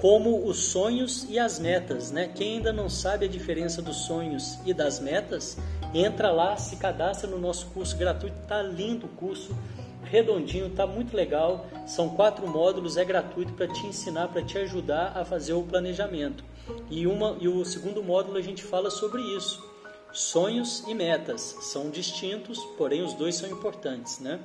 como 0.00 0.46
os 0.46 0.58
sonhos 0.58 1.26
e 1.28 1.38
as 1.38 1.58
metas, 1.58 2.12
né? 2.12 2.30
Quem 2.32 2.56
ainda 2.56 2.72
não 2.72 2.88
sabe 2.88 3.26
a 3.26 3.28
diferença 3.28 3.82
dos 3.82 3.96
sonhos 3.96 4.58
e 4.64 4.72
das 4.72 5.00
metas, 5.00 5.58
entra 5.92 6.30
lá, 6.30 6.56
se 6.56 6.76
cadastra 6.76 7.28
no 7.28 7.38
nosso 7.38 7.66
curso 7.66 7.96
gratuito, 7.96 8.36
tá 8.46 8.62
lindo 8.62 9.06
o 9.06 9.08
curso, 9.08 9.56
redondinho, 10.04 10.70
tá 10.70 10.86
muito 10.86 11.16
legal. 11.16 11.66
São 11.86 12.10
quatro 12.10 12.46
módulos, 12.46 12.96
é 12.96 13.04
gratuito 13.04 13.52
para 13.54 13.66
te 13.66 13.86
ensinar, 13.86 14.28
para 14.28 14.42
te 14.42 14.56
ajudar 14.58 15.16
a 15.16 15.24
fazer 15.24 15.54
o 15.54 15.62
planejamento. 15.62 16.44
E 16.88 17.06
uma 17.06 17.36
e 17.40 17.48
o 17.48 17.64
segundo 17.64 18.02
módulo 18.02 18.38
a 18.38 18.42
gente 18.42 18.62
fala 18.62 18.90
sobre 18.90 19.20
isso. 19.36 19.66
Sonhos 20.12 20.84
e 20.86 20.94
metas 20.94 21.56
são 21.60 21.90
distintos, 21.90 22.58
porém 22.78 23.02
os 23.02 23.14
dois 23.14 23.34
são 23.34 23.48
importantes, 23.48 24.20
né? 24.20 24.38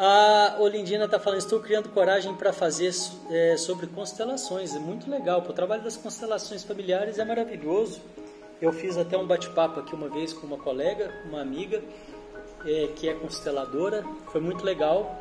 A 0.00 0.54
Olindina 0.60 1.06
está 1.06 1.18
falando, 1.18 1.40
estou 1.40 1.58
criando 1.58 1.88
coragem 1.88 2.32
para 2.32 2.52
fazer 2.52 2.94
é, 3.30 3.56
sobre 3.56 3.88
constelações. 3.88 4.76
É 4.76 4.78
muito 4.78 5.10
legal. 5.10 5.40
O 5.40 5.52
trabalho 5.52 5.82
das 5.82 5.96
constelações 5.96 6.62
familiares 6.62 7.18
é 7.18 7.24
maravilhoso. 7.24 8.00
Eu 8.62 8.72
fiz 8.72 8.96
até 8.96 9.18
um 9.18 9.26
bate-papo 9.26 9.80
aqui 9.80 9.96
uma 9.96 10.08
vez 10.08 10.32
com 10.32 10.46
uma 10.46 10.56
colega, 10.56 11.12
uma 11.28 11.40
amiga, 11.40 11.82
é, 12.64 12.90
que 12.94 13.08
é 13.08 13.14
consteladora. 13.14 14.04
Foi 14.30 14.40
muito 14.40 14.64
legal. 14.64 15.20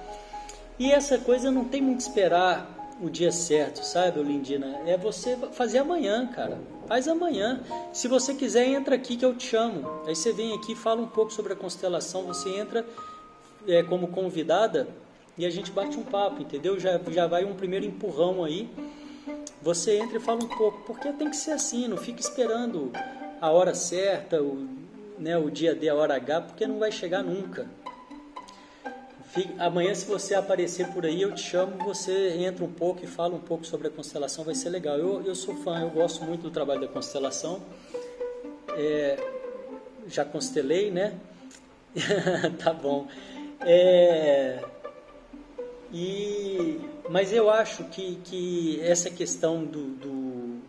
E 0.78 0.92
essa 0.92 1.18
coisa 1.18 1.50
não 1.50 1.66
tem 1.66 1.82
muito 1.82 2.02
esperar 2.02 2.96
o 3.02 3.10
dia 3.10 3.32
certo, 3.32 3.84
sabe, 3.84 4.20
Olindina? 4.20 4.82
É 4.86 4.96
você 4.96 5.36
fazer 5.54 5.80
amanhã, 5.80 6.28
cara. 6.28 6.60
Faz 6.88 7.08
amanhã. 7.08 7.64
Se 7.92 8.08
você 8.08 8.36
quiser, 8.36 8.68
entra 8.68 8.94
aqui 8.94 9.18
que 9.18 9.26
eu 9.26 9.36
te 9.36 9.48
chamo. 9.48 10.04
Aí 10.06 10.16
você 10.16 10.32
vem 10.32 10.54
aqui, 10.54 10.76
fala 10.76 11.02
um 11.02 11.08
pouco 11.08 11.34
sobre 11.34 11.54
a 11.54 11.56
constelação. 11.56 12.28
Você 12.28 12.50
entra 12.50 12.86
é, 13.68 13.84
como 13.84 14.08
convidada 14.08 14.88
e 15.38 15.46
a 15.46 15.50
gente 15.50 15.72
bate 15.72 15.98
um 15.98 16.04
papo, 16.04 16.42
entendeu? 16.42 16.80
Já, 16.80 17.00
já 17.10 17.28
vai 17.28 17.46
um 17.46 17.54
primeiro 17.54 17.86
empurrão 17.86 18.44
aí. 18.44 18.70
Você 19.62 19.98
entra 19.98 20.18
e 20.18 20.20
fala 20.20 20.44
um 20.44 20.48
pouco, 20.48 20.82
porque 20.86 21.12
tem 21.14 21.30
que 21.30 21.36
ser 21.36 21.52
assim, 21.52 21.88
não 21.88 21.98
fica 21.98 22.20
esperando 22.20 22.92
a 23.40 23.52
hora 23.52 23.74
certa, 23.76 24.42
o, 24.42 24.68
né, 25.20 25.38
o 25.38 25.50
dia 25.50 25.76
D, 25.76 25.90
a 25.90 25.96
hora 25.96 26.16
H, 26.16 26.42
porque 26.42 26.66
não 26.66 26.80
vai 26.80 26.92
chegar 26.92 27.24
nunca. 27.24 27.68
amanhã, 29.60 29.94
se 29.94 30.06
você 30.06 30.34
aparecer 30.34 30.88
por 30.88 31.06
aí, 31.06 31.22
eu 31.22 31.34
te 31.34 31.42
chamo, 31.42 31.78
você 31.84 32.30
entra 32.40 32.64
um 32.64 32.72
pouco 32.72 33.04
e 33.04 33.08
fala 33.08 33.36
um 33.36 33.40
pouco 33.40 33.66
sobre 33.66 33.88
a 33.88 33.92
constelação, 33.92 34.44
vai 34.44 34.56
ser 34.56 34.70
legal. 34.70 34.98
Eu, 34.98 35.22
eu 35.24 35.36
sou 35.36 35.56
fã, 35.58 35.82
eu 35.82 35.90
gosto 35.90 36.24
muito 36.24 36.44
do 36.44 36.52
trabalho 36.52 36.82
da 36.82 36.88
constelação. 36.88 37.62
É, 38.76 39.18
já 40.08 40.24
constelei, 40.24 40.90
né? 40.90 41.20
tá 42.64 42.74
bom. 42.74 43.08
É, 43.62 44.64
e, 45.92 46.80
mas 47.10 47.32
eu 47.32 47.50
acho 47.50 47.84
que, 47.86 48.16
que 48.24 48.80
essa 48.82 49.10
questão 49.10 49.64
do, 49.64 49.96
do, 49.96 50.62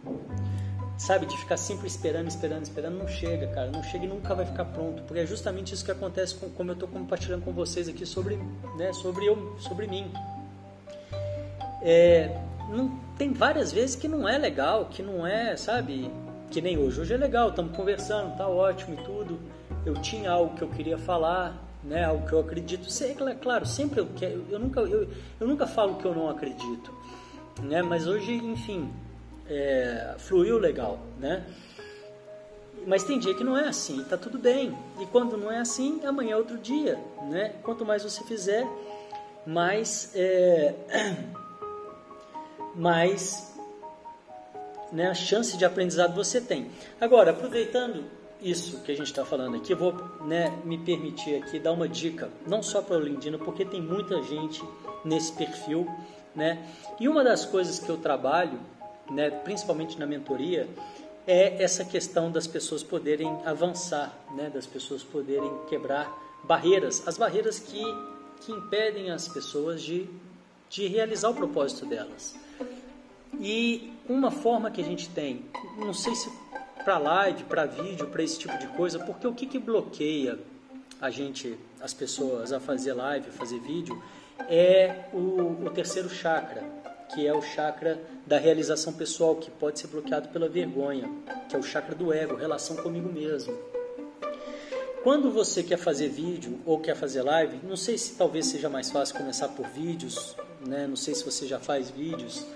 sabe, 0.97 1.27
de 1.27 1.37
ficar 1.37 1.57
sempre 1.57 1.87
esperando, 1.87 2.29
esperando, 2.29 2.65
esperando, 2.65 2.99
não 2.99 3.09
chega, 3.09 3.47
cara, 3.49 3.71
não 3.71 3.83
chega 3.83 4.05
e 4.05 4.09
nunca 4.09 4.35
vai 4.35 4.47
ficar 4.47 4.65
pronto, 4.67 5.03
porque 5.03 5.21
é 5.21 5.27
justamente 5.27 5.75
isso 5.75 5.85
que 5.85 5.91
acontece 5.91 6.35
com, 6.35 6.49
como 6.51 6.71
eu 6.71 6.75
estou 6.75 6.89
compartilhando 6.89 7.45
com 7.45 7.53
vocês 7.53 7.89
aqui 7.89 8.07
sobre, 8.07 8.37
né, 8.77 8.93
sobre 8.93 9.27
eu, 9.27 9.57
sobre 9.59 9.87
mim. 9.87 10.11
É, 11.83 12.37
não, 12.69 12.99
tem 13.17 13.33
várias 13.33 13.73
vezes 13.73 13.97
que 13.97 14.09
não 14.09 14.29
é 14.29 14.39
legal, 14.39 14.87
que 14.87 15.03
não 15.03 15.27
é, 15.27 15.57
sabe, 15.57 16.11
que 16.51 16.61
nem 16.61 16.79
hoje. 16.79 17.01
Hoje 17.01 17.15
é 17.15 17.17
legal, 17.17 17.51
estamos 17.51 17.77
conversando, 17.77 18.37
tá 18.37 18.49
ótimo 18.49 18.95
e 18.95 19.05
tudo. 19.05 19.39
Eu 19.87 19.95
tinha 19.95 20.31
algo 20.31 20.57
que 20.57 20.63
eu 20.63 20.69
queria 20.69 20.99
falar, 20.99 21.68
né? 21.83 22.05
Algo 22.05 22.27
que 22.27 22.33
eu 22.33 22.41
acredito. 22.41 22.89
Claro, 23.41 23.67
sempre 23.67 24.01
eu 24.01 24.09
quero, 24.17 24.45
eu 24.51 24.59
nunca, 24.59 24.81
eu, 24.81 25.09
eu 25.41 25.47
nunca 25.47 25.67
falo 25.67 25.97
que 25.97 26.05
eu 26.05 26.15
não 26.15 26.29
acredito, 26.29 26.95
né? 27.63 27.83
Mas 27.83 28.07
hoje, 28.07 28.33
enfim, 28.33 28.91
é, 29.49 30.15
fluiu 30.19 30.59
legal, 30.59 30.99
né? 31.19 31.45
Mas 32.87 33.05
tem 33.05 33.19
dia 33.19 33.35
que 33.35 33.45
não 33.45 33.57
é 33.57 33.69
assim, 33.69 34.05
tá 34.05 34.17
tudo 34.17 34.39
bem. 34.39 34.77
E 35.01 35.07
quando 35.07 35.37
não 35.37 35.51
é 35.51 35.59
assim, 35.59 36.01
amanhã 36.05 36.35
é 36.35 36.37
outro 36.37 36.59
dia, 36.59 36.99
né? 37.29 37.55
Quanto 37.63 37.85
mais 37.85 38.03
você 38.03 38.23
fizer, 38.25 38.67
mais, 39.45 40.13
é, 40.15 40.75
mais 42.75 43.55
né, 44.93 45.09
a 45.09 45.15
chance 45.15 45.57
de 45.57 45.65
aprendizado 45.65 46.15
você 46.15 46.41
tem. 46.41 46.71
Agora, 47.01 47.31
aproveitando 47.33 48.05
isso 48.41 48.81
que 48.83 48.93
a 48.93 48.97
gente 48.97 49.07
está 49.07 49.25
falando 49.25 49.57
aqui, 49.57 49.73
eu 49.73 49.77
vou 49.77 49.93
né, 50.25 50.57
me 50.65 50.79
permitir 50.79 51.37
aqui 51.37 51.59
dar 51.59 51.73
uma 51.73 51.89
dica, 51.89 52.31
não 52.47 52.63
só 52.63 52.81
para 52.81 52.97
o 52.97 53.01
Lindino, 53.01 53.39
porque 53.39 53.65
tem 53.65 53.81
muita 53.81 54.23
gente 54.23 54.63
nesse 55.05 55.33
perfil, 55.33 55.89
né? 56.35 56.67
E 57.01 57.09
uma 57.09 57.25
das 57.25 57.45
coisas 57.45 57.79
que 57.79 57.89
eu 57.89 57.97
trabalho, 57.97 58.59
né, 59.11 59.31
principalmente 59.31 59.99
na 59.99 60.07
mentoria, 60.07 60.69
é 61.27 61.63
essa 61.63 61.85
questão 61.85 62.31
das 62.31 62.47
pessoas 62.47 62.83
poderem 62.83 63.29
avançar, 63.45 64.17
né, 64.35 64.51
das 64.51 64.67
pessoas 64.67 65.03
poderem 65.03 65.51
quebrar 65.69 66.11
barreiras, 66.45 67.07
as 67.07 67.19
barreiras 67.19 67.59
que, 67.59 67.83
que 68.41 68.53
impedem 68.53 69.11
as 69.11 69.29
pessoas 69.29 69.83
de, 69.83 70.09
de 70.71 70.87
realizar 70.87 71.29
o 71.29 71.35
propósito 71.35 71.85
delas. 71.87 72.35
E 73.41 73.93
uma 74.09 74.31
forma 74.31 74.71
que 74.71 74.81
a 74.81 74.85
gente 74.85 75.09
tem, 75.11 75.45
não 75.77 75.93
sei 75.93 76.15
se 76.15 76.31
para 76.89 76.97
live, 76.97 77.45
para 77.45 77.67
vídeo, 77.67 78.07
para 78.07 78.23
esse 78.23 78.39
tipo 78.39 78.57
de 78.57 78.67
coisa, 78.69 78.99
porque 78.99 79.27
o 79.27 79.35
que, 79.35 79.45
que 79.45 79.59
bloqueia 79.59 80.39
a 80.99 81.11
gente, 81.11 81.55
as 81.83 81.93
pessoas, 81.93 82.51
a 82.51 82.59
fazer 82.59 82.95
live, 82.95 83.29
a 83.29 83.33
fazer 83.33 83.61
vídeo, 83.61 84.03
é 84.49 85.05
o, 85.13 85.67
o 85.67 85.71
terceiro 85.71 86.09
chakra, 86.09 86.65
que 87.15 87.27
é 87.27 87.35
o 87.35 87.43
chakra 87.43 88.01
da 88.27 88.39
realização 88.39 88.95
pessoal, 88.95 89.37
que 89.37 89.51
pode 89.51 89.79
ser 89.79 89.89
bloqueado 89.89 90.31
pela 90.31 90.49
vergonha, 90.49 91.11
que 91.47 91.55
é 91.55 91.59
o 91.59 91.63
chakra 91.63 91.95
do 91.95 92.11
ego, 92.11 92.37
relação 92.37 92.75
comigo 92.77 93.13
mesmo. 93.13 93.55
Quando 95.03 95.31
você 95.31 95.63
quer 95.63 95.77
fazer 95.77 96.09
vídeo 96.09 96.59
ou 96.65 96.81
quer 96.81 96.97
fazer 96.97 97.21
live, 97.21 97.61
não 97.65 97.77
sei 97.77 97.99
se 97.99 98.15
talvez 98.15 98.47
seja 98.47 98.71
mais 98.71 98.91
fácil 98.91 99.15
começar 99.15 99.49
por 99.49 99.67
vídeos, 99.69 100.35
né? 100.67 100.87
não 100.87 100.97
sei 100.97 101.15
se 101.15 101.23
você 101.23 101.47
já 101.47 101.61
faz 101.61 101.91
vídeos. 101.91 102.47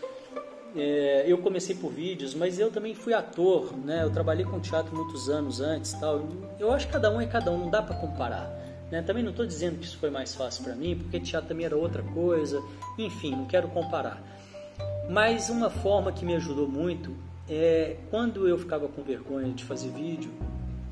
É, 0.74 1.24
eu 1.26 1.38
comecei 1.38 1.74
por 1.74 1.90
vídeos, 1.90 2.34
mas 2.34 2.58
eu 2.58 2.70
também 2.70 2.94
fui 2.94 3.12
ator, 3.12 3.76
né? 3.76 4.02
Eu 4.02 4.10
trabalhei 4.10 4.44
com 4.44 4.58
teatro 4.58 4.94
muitos 4.94 5.28
anos 5.28 5.60
antes, 5.60 5.92
tal. 5.94 6.26
Eu 6.58 6.72
acho 6.72 6.86
que 6.86 6.92
cada 6.92 7.10
um 7.10 7.20
é 7.20 7.26
cada 7.26 7.50
um, 7.50 7.58
não 7.58 7.70
dá 7.70 7.82
para 7.82 7.94
comparar. 7.96 8.50
Né? 8.90 9.02
Também 9.02 9.22
não 9.22 9.30
estou 9.30 9.46
dizendo 9.46 9.78
que 9.78 9.84
isso 9.84 9.98
foi 9.98 10.10
mais 10.10 10.34
fácil 10.34 10.64
para 10.64 10.74
mim, 10.74 10.96
porque 10.96 11.20
teatro 11.20 11.48
também 11.48 11.66
era 11.66 11.76
outra 11.76 12.02
coisa. 12.02 12.62
Enfim, 12.98 13.32
não 13.32 13.46
quero 13.46 13.68
comparar. 13.68 14.22
Mas 15.10 15.50
uma 15.50 15.68
forma 15.68 16.12
que 16.12 16.24
me 16.24 16.34
ajudou 16.36 16.68
muito 16.68 17.14
é 17.48 17.96
quando 18.10 18.48
eu 18.48 18.58
ficava 18.58 18.88
com 18.88 19.02
vergonha 19.02 19.52
de 19.52 19.64
fazer 19.64 19.90
vídeo 19.90 20.30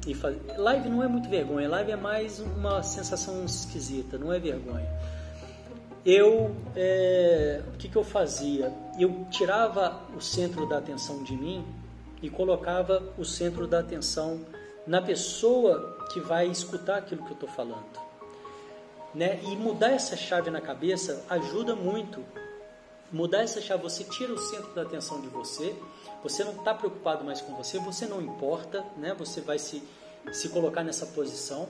e 0.07 0.15
faz... 0.15 0.37
live 0.57 0.89
não 0.89 1.03
é 1.03 1.09
muito 1.09 1.29
vergonha, 1.29 1.69
live 1.69 1.93
é 1.93 1.97
mais 1.97 2.41
uma 2.41 2.83
sensação 2.83 3.45
esquisita, 3.45 4.19
não 4.19 4.33
é 4.33 4.39
vergonha 4.39 4.89
eu 6.05 6.55
é, 6.75 7.63
o 7.75 7.77
que, 7.77 7.89
que 7.89 7.97
eu 7.97 8.05
fazia? 8.05 8.73
Eu 8.99 9.27
tirava 9.31 10.01
o 10.17 10.21
centro 10.21 10.67
da 10.67 10.79
atenção 10.79 11.23
de 11.23 11.37
mim 11.37 11.65
e 12.23 12.31
colocava 12.31 13.03
o 13.19 13.25
centro 13.25 13.67
da 13.67 13.81
atenção 13.81 14.41
na 14.87 15.01
pessoa 15.01 16.07
que 16.13 16.21
vai 16.21 16.47
escutar 16.47 16.99
aquilo 16.99 17.25
que 17.25 17.31
eu 17.31 17.35
estou 17.35 17.49
falando. 17.49 18.01
Né? 19.15 19.41
E 19.43 19.57
mudar 19.57 19.91
essa 19.91 20.17
chave 20.17 20.51
na 20.51 20.61
cabeça 20.61 21.25
ajuda 21.29 21.75
muito. 21.75 22.25
Mudar 23.13 23.43
essa 23.43 23.61
chave, 23.61 23.83
você 23.83 24.05
tira 24.05 24.33
o 24.33 24.39
centro 24.39 24.73
da 24.73 24.83
atenção 24.83 25.21
de 25.21 25.29
você, 25.29 25.75
você 26.23 26.45
não 26.45 26.53
está 26.53 26.73
preocupado 26.73 27.25
mais 27.25 27.41
com 27.41 27.55
você, 27.57 27.79
você 27.79 28.07
não 28.07 28.21
importa, 28.21 28.85
né? 28.97 29.15
você 29.19 29.41
vai 29.41 29.59
se, 29.59 29.83
se 30.33 30.49
colocar 30.49 30.85
nessa 30.85 31.07
posição. 31.07 31.69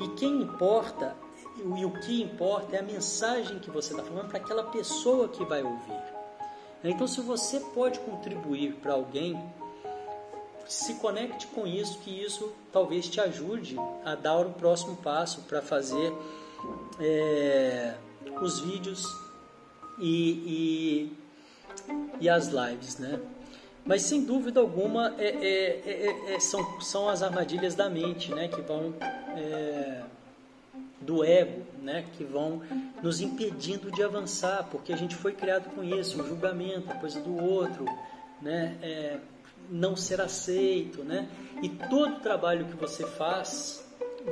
E 0.00 0.08
quem 0.10 0.40
importa 0.40 1.14
e 1.76 1.84
o 1.84 1.90
que 2.00 2.22
importa 2.22 2.76
é 2.76 2.78
a 2.80 2.82
mensagem 2.82 3.58
que 3.58 3.70
você 3.70 3.92
está 3.92 4.02
falando 4.02 4.28
para 4.28 4.38
aquela 4.38 4.64
pessoa 4.64 5.28
que 5.28 5.44
vai 5.44 5.62
ouvir. 5.62 6.02
Então, 6.82 7.06
se 7.06 7.20
você 7.20 7.58
pode 7.60 7.98
contribuir 8.00 8.74
para 8.74 8.92
alguém, 8.92 9.36
se 10.68 10.94
conecte 10.94 11.46
com 11.48 11.66
isso, 11.66 11.98
que 12.00 12.10
isso 12.10 12.52
talvez 12.70 13.08
te 13.08 13.20
ajude 13.20 13.76
a 14.04 14.14
dar 14.14 14.46
o 14.46 14.50
próximo 14.50 14.96
passo 14.96 15.42
para 15.42 15.60
fazer 15.62 16.12
é, 17.00 17.94
os 18.40 18.60
vídeos 18.60 19.04
e, 19.98 21.10
e, 21.10 21.18
e, 22.20 22.28
as 22.28 22.48
lives, 22.48 22.98
né? 22.98 23.20
Mas 23.84 24.02
sem 24.02 24.24
dúvida 24.24 24.60
alguma 24.60 25.14
é, 25.18 25.28
é, 25.28 25.82
é, 25.86 26.34
é 26.34 26.40
são, 26.40 26.80
são 26.80 27.08
as 27.08 27.22
armadilhas 27.22 27.74
da 27.74 27.88
mente, 27.88 28.32
né? 28.32 28.46
Que 28.46 28.60
vão 28.60 28.94
é, 29.36 30.02
do 31.08 31.24
ego, 31.24 31.62
né, 31.80 32.04
que 32.12 32.22
vão 32.22 32.60
nos 33.02 33.22
impedindo 33.22 33.90
de 33.90 34.02
avançar, 34.02 34.68
porque 34.70 34.92
a 34.92 34.96
gente 34.96 35.16
foi 35.16 35.32
criado 35.32 35.74
com 35.74 35.82
isso, 35.82 36.22
o 36.22 36.28
julgamento, 36.28 36.92
a 36.92 36.96
coisa 36.96 37.18
do 37.18 37.34
outro, 37.42 37.86
né, 38.42 38.76
é, 38.82 39.16
não 39.70 39.96
ser 39.96 40.20
aceito, 40.20 41.02
né, 41.02 41.26
e 41.62 41.70
todo 41.70 42.16
o 42.16 42.20
trabalho 42.20 42.66
que 42.66 42.76
você 42.76 43.06
faz 43.06 43.82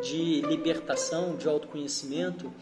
de 0.02 0.42
libertação, 0.42 1.34
de 1.34 1.48
autoconhecimento, 1.48 2.52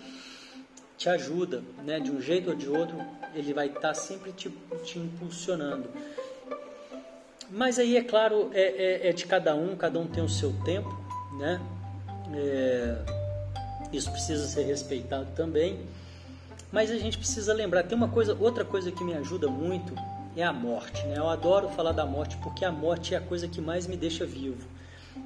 te 0.96 1.08
ajuda, 1.08 1.64
né, 1.84 1.98
de 1.98 2.12
um 2.12 2.20
jeito 2.20 2.50
ou 2.50 2.56
de 2.56 2.68
outro, 2.68 2.96
ele 3.34 3.52
vai 3.52 3.66
estar 3.66 3.80
tá 3.80 3.94
sempre 3.94 4.30
te, 4.30 4.48
te 4.84 4.96
impulsionando. 4.96 5.88
Mas 7.50 7.80
aí, 7.80 7.96
é 7.96 8.02
claro, 8.02 8.48
é, 8.54 8.62
é, 8.62 9.08
é, 9.08 9.12
de 9.12 9.26
cada 9.26 9.56
um, 9.56 9.74
cada 9.74 9.98
um 9.98 10.06
tem 10.06 10.22
o 10.22 10.28
seu 10.28 10.52
tempo, 10.64 10.88
né? 11.36 11.60
É, 12.32 13.23
isso 13.96 14.10
precisa 14.10 14.46
ser 14.46 14.64
respeitado 14.64 15.28
também. 15.34 15.80
Mas 16.72 16.90
a 16.90 16.96
gente 16.96 17.16
precisa 17.16 17.52
lembrar, 17.54 17.84
tem 17.84 17.96
uma 17.96 18.08
coisa, 18.08 18.36
outra 18.40 18.64
coisa 18.64 18.90
que 18.90 19.04
me 19.04 19.14
ajuda 19.14 19.48
muito 19.48 19.94
é 20.36 20.42
a 20.42 20.52
morte, 20.52 21.06
né? 21.06 21.18
Eu 21.18 21.28
adoro 21.28 21.68
falar 21.68 21.92
da 21.92 22.04
morte 22.04 22.36
porque 22.38 22.64
a 22.64 22.72
morte 22.72 23.14
é 23.14 23.18
a 23.18 23.20
coisa 23.20 23.46
que 23.46 23.60
mais 23.60 23.86
me 23.86 23.96
deixa 23.96 24.26
vivo. 24.26 24.66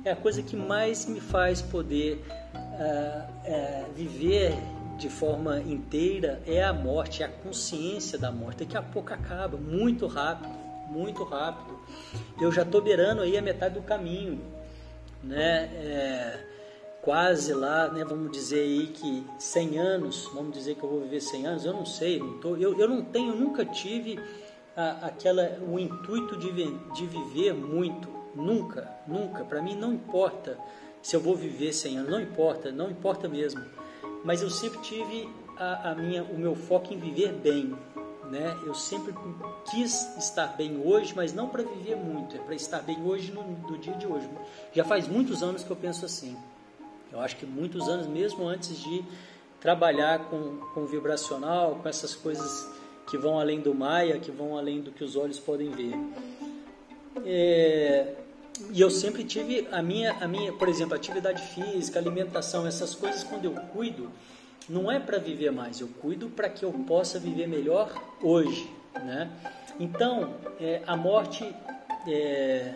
É 0.05 0.11
a 0.11 0.17
coisa 0.17 0.43
que 0.43 0.55
mais 0.55 1.07
me 1.07 1.21
faz 1.21 1.63
poder 1.63 2.23
uh, 2.55 3.23
uh, 3.51 3.93
viver 3.95 4.55
de 4.99 5.09
forma 5.09 5.61
inteira 5.61 6.43
é 6.45 6.63
a 6.63 6.73
morte, 6.73 7.23
é 7.23 7.27
a 7.27 7.29
consciência 7.29 8.19
da 8.19 8.31
morte. 8.31 8.65
Daqui 8.65 8.77
a 8.77 8.83
pouco 8.83 9.15
acaba, 9.15 9.57
muito 9.57 10.07
rápido, 10.07 10.53
muito 10.91 11.25
rápido. 11.25 11.79
Eu 12.41 12.53
já 12.53 12.63
estou 12.63 12.83
beirando 12.83 13.23
aí 13.23 13.39
a 13.39 13.43
metade 13.43 13.75
do 13.75 13.83
caminho, 13.83 14.41
né? 15.23 15.71
É, 15.75 16.39
quase 17.09 17.55
lá, 17.55 17.89
né, 17.89 18.05
vamos 18.05 18.31
dizer 18.31 18.61
aí 18.61 18.89
que 18.89 19.27
100 19.39 19.79
anos, 19.79 20.31
vamos 20.35 20.53
dizer 20.53 20.75
que 20.75 20.83
eu 20.83 20.91
vou 20.91 21.01
viver 21.01 21.23
100 21.23 21.47
anos, 21.47 21.65
eu 21.65 21.73
não 21.73 21.87
sei, 21.87 22.19
não 22.19 22.39
tô, 22.39 22.55
eu, 22.55 22.79
eu 22.79 22.87
não 22.87 23.03
tenho, 23.03 23.35
nunca 23.35 23.65
tive 23.65 24.21
a, 24.77 25.07
aquela, 25.07 25.59
o 25.67 25.79
intuito 25.79 26.37
de, 26.37 26.53
de 26.53 27.07
viver 27.07 27.55
muito, 27.55 28.11
nunca, 28.35 28.93
nunca, 29.07 29.43
para 29.43 29.63
mim 29.63 29.75
não 29.75 29.95
importa 29.95 30.59
se 31.01 31.17
eu 31.17 31.21
vou 31.21 31.35
viver 31.35 31.73
100 31.73 31.97
anos, 31.97 32.11
não 32.11 32.21
importa, 32.21 32.71
não 32.71 32.91
importa 32.91 33.27
mesmo, 33.27 33.65
mas 34.23 34.43
eu 34.43 34.51
sempre 34.51 34.79
tive 34.81 35.31
a, 35.57 35.93
a 35.93 35.95
minha, 35.95 36.23
o 36.25 36.37
meu 36.37 36.55
foco 36.55 36.93
em 36.93 36.99
viver 36.99 37.33
bem, 37.33 37.75
né? 38.31 38.55
Eu 38.67 38.75
sempre 38.75 39.15
quis 39.71 40.15
estar 40.19 40.49
bem 40.49 40.83
hoje, 40.85 41.15
mas 41.17 41.33
não 41.33 41.49
para 41.49 41.63
viver 41.63 41.97
muito, 41.97 42.37
é 42.37 42.39
para 42.39 42.55
estar 42.55 42.83
bem 42.83 43.03
hoje 43.03 43.33
no, 43.33 43.43
no 43.43 43.79
dia 43.79 43.95
de 43.95 44.07
hoje. 44.07 44.29
Já 44.75 44.85
faz 44.85 45.09
muitos 45.09 45.43
anos 45.43 45.65
que 45.65 45.71
eu 45.71 45.77
penso 45.77 46.05
assim. 46.05 46.37
Eu 47.13 47.21
acho 47.21 47.37
que 47.37 47.47
muitos 47.47 47.89
anos, 47.89 48.07
mesmo 48.07 48.47
antes 48.47 48.79
de 48.79 49.05
trabalhar 49.61 50.21
com, 50.31 50.59
com 50.75 50.87
vibracional, 50.87 51.77
com 51.83 51.89
essas 51.89 52.15
coisas 52.15 52.69
que 53.09 53.17
vão 53.17 53.41
além 53.41 53.61
do 53.61 53.75
Maia, 53.75 54.19
que 54.19 54.31
vão 54.31 54.57
além 54.57 54.81
do 54.81 54.93
que 54.93 55.03
os 55.03 55.17
olhos 55.17 55.39
podem 55.39 55.71
ver. 55.71 55.95
É, 57.25 58.15
e 58.71 58.81
eu 58.81 58.91
sempre 58.91 59.25
tive 59.25 59.67
a 59.73 59.83
minha, 59.83 60.13
a 60.21 60.29
minha, 60.29 60.53
por 60.53 60.69
exemplo, 60.69 60.95
atividade 60.95 61.43
física, 61.55 61.99
alimentação, 61.99 62.67
essas 62.67 62.95
coisas 62.95 63.23
quando 63.25 63.45
eu 63.45 63.53
cuido, 63.53 64.11
não 64.69 64.91
é 64.91 65.01
para 65.01 65.19
viver 65.19 65.51
mais, 65.51 65.81
eu 65.81 65.89
cuido 65.89 66.29
para 66.29 66.49
que 66.49 66.65
eu 66.65 66.73
possa 66.73 67.19
viver 67.19 67.47
melhor 67.47 67.91
hoje, 68.21 68.71
né? 68.95 69.31
Então, 69.81 70.35
é, 70.61 70.83
a 70.87 70.97
morte, 70.97 71.45
é, 72.07 72.75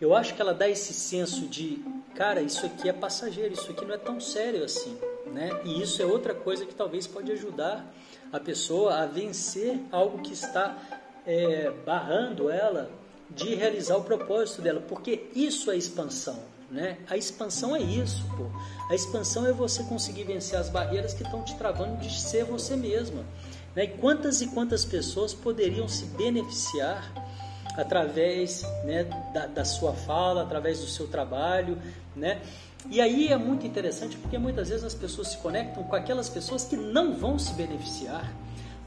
eu 0.00 0.14
acho 0.14 0.34
que 0.34 0.42
ela 0.42 0.52
dá 0.52 0.68
esse 0.68 0.92
senso 0.92 1.46
de 1.46 1.82
cara, 2.20 2.42
isso 2.42 2.66
aqui 2.66 2.86
é 2.86 2.92
passageiro, 2.92 3.54
isso 3.54 3.70
aqui 3.70 3.82
não 3.82 3.94
é 3.94 3.96
tão 3.96 4.20
sério 4.20 4.62
assim, 4.62 4.94
né? 5.32 5.58
E 5.64 5.80
isso 5.80 6.02
é 6.02 6.04
outra 6.04 6.34
coisa 6.34 6.66
que 6.66 6.74
talvez 6.74 7.06
pode 7.06 7.32
ajudar 7.32 7.90
a 8.30 8.38
pessoa 8.38 8.96
a 8.96 9.06
vencer 9.06 9.80
algo 9.90 10.18
que 10.20 10.34
está 10.34 10.76
é, 11.26 11.72
barrando 11.86 12.50
ela 12.50 12.90
de 13.30 13.54
realizar 13.54 13.96
o 13.96 14.04
propósito 14.04 14.60
dela, 14.60 14.82
porque 14.86 15.30
isso 15.34 15.70
é 15.70 15.78
expansão, 15.78 16.38
né? 16.70 16.98
A 17.08 17.16
expansão 17.16 17.74
é 17.74 17.80
isso, 17.80 18.22
pô. 18.36 18.44
A 18.90 18.94
expansão 18.94 19.46
é 19.46 19.52
você 19.54 19.82
conseguir 19.84 20.24
vencer 20.24 20.58
as 20.58 20.68
barreiras 20.68 21.14
que 21.14 21.22
estão 21.22 21.42
te 21.42 21.56
travando 21.56 21.96
de 21.96 22.14
ser 22.20 22.44
você 22.44 22.76
mesma. 22.76 23.24
Né? 23.74 23.84
E 23.84 23.88
quantas 23.88 24.42
e 24.42 24.48
quantas 24.48 24.84
pessoas 24.84 25.32
poderiam 25.32 25.88
se 25.88 26.04
beneficiar 26.04 27.29
através 27.80 28.62
né, 28.84 29.04
da, 29.32 29.46
da, 29.46 29.64
sua 29.64 29.92
fala, 29.92 30.42
através 30.42 30.80
do 30.80 30.86
seu 30.86 31.08
trabalho, 31.08 31.78
né? 32.14 32.40
E 32.90 33.00
aí 33.00 33.28
é 33.28 33.36
muito 33.36 33.66
interessante 33.66 34.16
porque 34.16 34.38
muitas 34.38 34.68
vezes 34.68 34.84
as 34.84 34.94
pessoas 34.94 35.28
se 35.28 35.38
conectam 35.38 35.82
com 35.82 35.94
aquelas 35.94 36.28
pessoas 36.28 36.64
que 36.64 36.76
não 36.76 37.14
vão 37.14 37.38
se 37.38 37.52
beneficiar. 37.52 38.32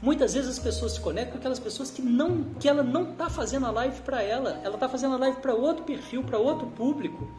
Muitas 0.02 0.34
vezes 0.34 0.50
as 0.50 0.58
pessoas 0.58 0.92
se 0.92 1.00
conectam 1.00 1.32
com 1.32 1.38
aquelas 1.38 1.58
pessoas 1.58 1.90
que 1.90 2.02
não 2.02 2.44
que 2.58 2.68
ela 2.68 2.82
não 2.82 3.12
está 3.12 3.30
fazendo 3.30 3.66
a 3.66 3.70
live 3.70 4.00
para 4.02 4.22
ela, 4.22 4.60
ela 4.64 4.74
está 4.74 4.88
fazendo 4.88 5.14
a 5.14 5.18
live 5.18 5.38
para 5.38 5.54
outro 5.54 5.84
perfil, 5.84 6.24
para 6.24 6.38
outro 6.38 6.66
público. 6.68 7.30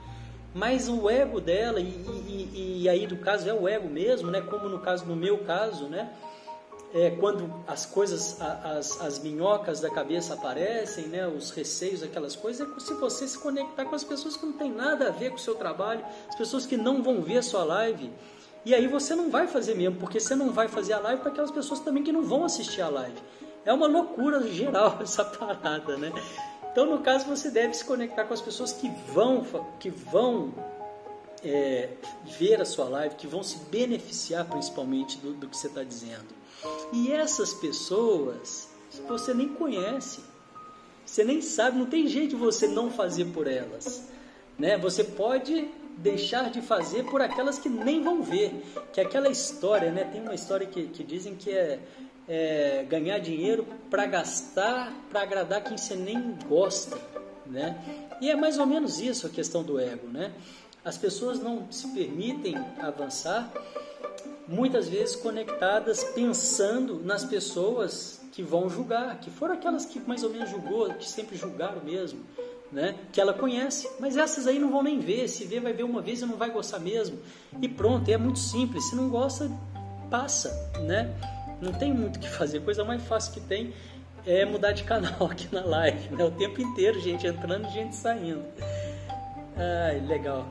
Mas 0.54 0.88
o 0.88 1.10
ego 1.10 1.42
dela, 1.42 1.82
e, 1.82 1.84
e, 1.84 2.82
e 2.84 2.90
aí 2.90 3.06
do 3.06 3.18
caso 3.18 3.50
é 3.50 3.54
o 3.54 3.68
ego 3.68 3.90
mesmo, 3.90 4.32
né? 4.32 4.40
como 4.40 4.70
no 4.70 4.80
caso, 4.80 5.06
no 5.06 5.16
meu 5.16 5.40
caso, 5.40 5.88
né? 5.90 6.10
É, 6.96 7.12
quando 7.12 7.54
as 7.68 7.86
coisas, 7.86 8.40
as, 8.42 9.02
as 9.02 9.20
minhocas 9.20 9.82
da 9.82 9.90
cabeça 9.90 10.34
aparecem, 10.34 11.08
né, 11.08 11.28
os 11.28 11.52
receios, 11.52 12.02
aquelas 12.02 12.38
coisas, 12.38 12.66
é 12.66 12.80
se 12.80 12.94
você 12.94 13.28
se 13.28 13.38
conectar 13.38 13.84
com 13.84 13.94
as 13.94 14.06
pessoas 14.06 14.38
que 14.38 14.46
não 14.46 14.54
tem 14.54 14.72
nada 14.72 15.10
a 15.10 15.12
ver 15.12 15.32
com 15.32 15.36
o 15.36 15.40
seu 15.40 15.56
trabalho, 15.56 16.06
as 16.30 16.36
pessoas 16.36 16.66
que 16.66 16.78
não 16.78 17.04
vão 17.04 17.22
ver 17.22 17.40
a 17.40 17.44
sua 17.44 17.66
live. 17.66 18.10
E 18.64 18.74
aí 18.74 18.88
você 18.88 19.14
não 19.14 19.30
vai 19.30 19.46
fazer 19.46 19.76
mesmo, 19.76 20.00
porque 20.00 20.22
você 20.22 20.36
não 20.36 20.54
vai 20.54 20.70
fazer 20.70 20.94
a 20.94 21.00
live 21.00 21.22
para 21.22 21.32
aquelas 21.32 21.52
pessoas 21.52 21.82
também 21.82 22.02
que 22.02 22.14
não 22.14 22.24
vão 22.24 22.46
assistir 22.46 22.82
a 22.82 22.88
live. 22.88 23.18
É 23.66 23.74
uma 23.74 23.88
loucura 23.88 24.42
geral 24.48 24.98
essa 25.04 25.26
parada, 25.26 25.98
né? 25.98 26.14
Então, 26.72 26.86
no 26.86 27.00
caso, 27.00 27.26
você 27.26 27.52
deve 27.52 27.74
se 27.74 27.84
conectar 27.84 28.24
com 28.24 28.34
as 28.34 28.42
pessoas 28.42 28.72
que 28.72 28.90
vão, 29.10 29.46
que 29.82 29.90
vão 29.90 30.54
é, 31.44 31.90
ver 32.40 32.62
a 32.62 32.66
sua 32.66 32.86
live, 32.86 33.16
que 33.16 33.28
vão 33.28 33.44
se 33.44 33.58
beneficiar 33.66 34.46
principalmente 34.46 35.18
do, 35.18 35.34
do 35.34 35.50
que 35.50 35.58
você 35.58 35.68
está 35.68 35.84
dizendo. 35.84 36.45
E 36.94 37.12
essas 37.12 37.54
pessoas 37.54 38.70
você 39.08 39.34
nem 39.34 39.50
conhece. 39.50 40.22
Você 41.06 41.24
nem 41.24 41.42
sabe, 41.42 41.78
não 41.78 41.86
tem 41.86 42.08
jeito 42.08 42.32
de 42.32 42.36
você 42.36 42.68
não 42.68 42.90
fazer 42.90 43.26
por 43.26 43.48
elas. 43.48 44.04
Né? 44.58 44.78
Você 44.78 45.04
pode 45.04 45.70
deixar 45.98 46.50
de 46.50 46.62
fazer 46.62 47.06
por 47.06 47.22
aquelas 47.22 47.60
que 47.60 47.70
nem 47.70 48.02
vão 48.02 48.22
ver. 48.22 48.64
Que 48.92 49.00
aquela 49.00 49.30
história, 49.30 49.92
né? 49.92 50.04
Tem 50.06 50.22
uma 50.22 50.34
história 50.34 50.66
que, 50.66 50.88
que 50.88 51.04
dizem 51.04 51.36
que 51.36 51.52
é, 51.52 51.80
é 52.28 52.86
ganhar 52.90 53.20
dinheiro 53.20 53.66
para 53.90 54.06
gastar, 54.06 54.92
para 55.10 55.22
agradar 55.22 55.64
quem 55.64 55.78
você 55.78 55.96
nem 55.96 56.38
gosta, 56.48 56.98
né? 57.46 57.78
E 58.20 58.30
é 58.30 58.36
mais 58.36 58.58
ou 58.58 58.66
menos 58.66 59.00
isso 59.00 59.28
a 59.28 59.30
questão 59.30 59.64
do 59.64 59.80
ego, 59.80 60.08
né? 60.08 60.34
As 60.84 60.98
pessoas 60.98 61.40
não 61.40 61.72
se 61.72 61.88
permitem 61.90 62.56
avançar, 62.80 63.52
muitas 64.48 64.88
vezes 64.88 65.16
conectadas, 65.16 66.04
pensando 66.04 67.02
nas 67.04 67.24
pessoas 67.24 68.22
que 68.32 68.44
vão 68.44 68.70
julgar, 68.70 69.20
que 69.20 69.30
foram 69.30 69.54
aquelas 69.54 69.86
que 69.86 70.00
mais 70.00 70.24
ou 70.24 70.30
menos 70.30 70.50
julgou, 70.50 70.94
que 70.94 71.08
sempre 71.08 71.36
julgaram 71.38 71.82
mesmo, 71.84 72.20
né? 72.72 72.96
Que 73.12 73.22
ela 73.22 73.34
conhece, 73.34 73.90
mas 74.00 74.18
essas 74.18 74.46
aí 74.46 74.60
não 74.60 74.70
vão 74.70 74.84
nem 74.84 75.00
ver, 75.00 75.28
se 75.28 75.46
vê 75.46 75.60
vai 75.60 75.74
ver 75.74 75.84
uma 75.84 76.02
vez 76.02 76.22
e 76.22 76.26
não 76.26 76.36
vai 76.36 76.50
gostar 76.50 76.80
mesmo. 76.80 77.18
E 77.62 77.68
pronto, 77.68 78.10
é 78.10 78.18
muito 78.18 78.40
simples, 78.40 78.90
se 78.90 78.96
não 78.96 79.10
gosta, 79.10 79.50
passa, 80.10 80.50
né? 80.82 81.14
Não 81.62 81.72
tem 81.72 81.94
muito 81.94 82.18
o 82.18 82.20
que 82.20 82.30
fazer, 82.30 82.60
coisa 82.62 82.84
mais 82.84 83.02
fácil 83.04 83.34
que 83.34 83.40
tem 83.40 83.74
é 84.26 84.44
mudar 84.44 84.72
de 84.72 84.84
canal 84.84 85.28
aqui 85.32 85.48
na 85.54 85.64
live, 85.64 86.16
né? 86.16 86.24
O 86.24 86.32
tempo 86.32 86.62
inteiro, 86.62 87.00
gente 87.00 87.26
entrando 87.26 87.68
e 87.68 87.72
gente 87.72 87.96
saindo. 87.96 88.44
Ai, 89.56 90.00
legal. 90.02 90.46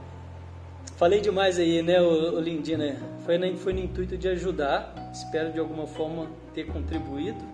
Falei 0.97 1.21
demais 1.21 1.59
aí, 1.59 1.83
né, 1.83 2.01
o, 2.01 2.39
Lindina? 2.39 2.97
Foi, 3.25 3.37
na, 3.37 3.57
foi 3.57 3.73
no 3.73 3.81
intuito 3.81 4.17
de 4.17 4.29
ajudar, 4.29 4.95
espero 5.13 5.53
de 5.53 5.59
alguma 5.59 5.89
forma 5.89 6.31
ter 6.55 6.69
contribuído. 6.69 7.45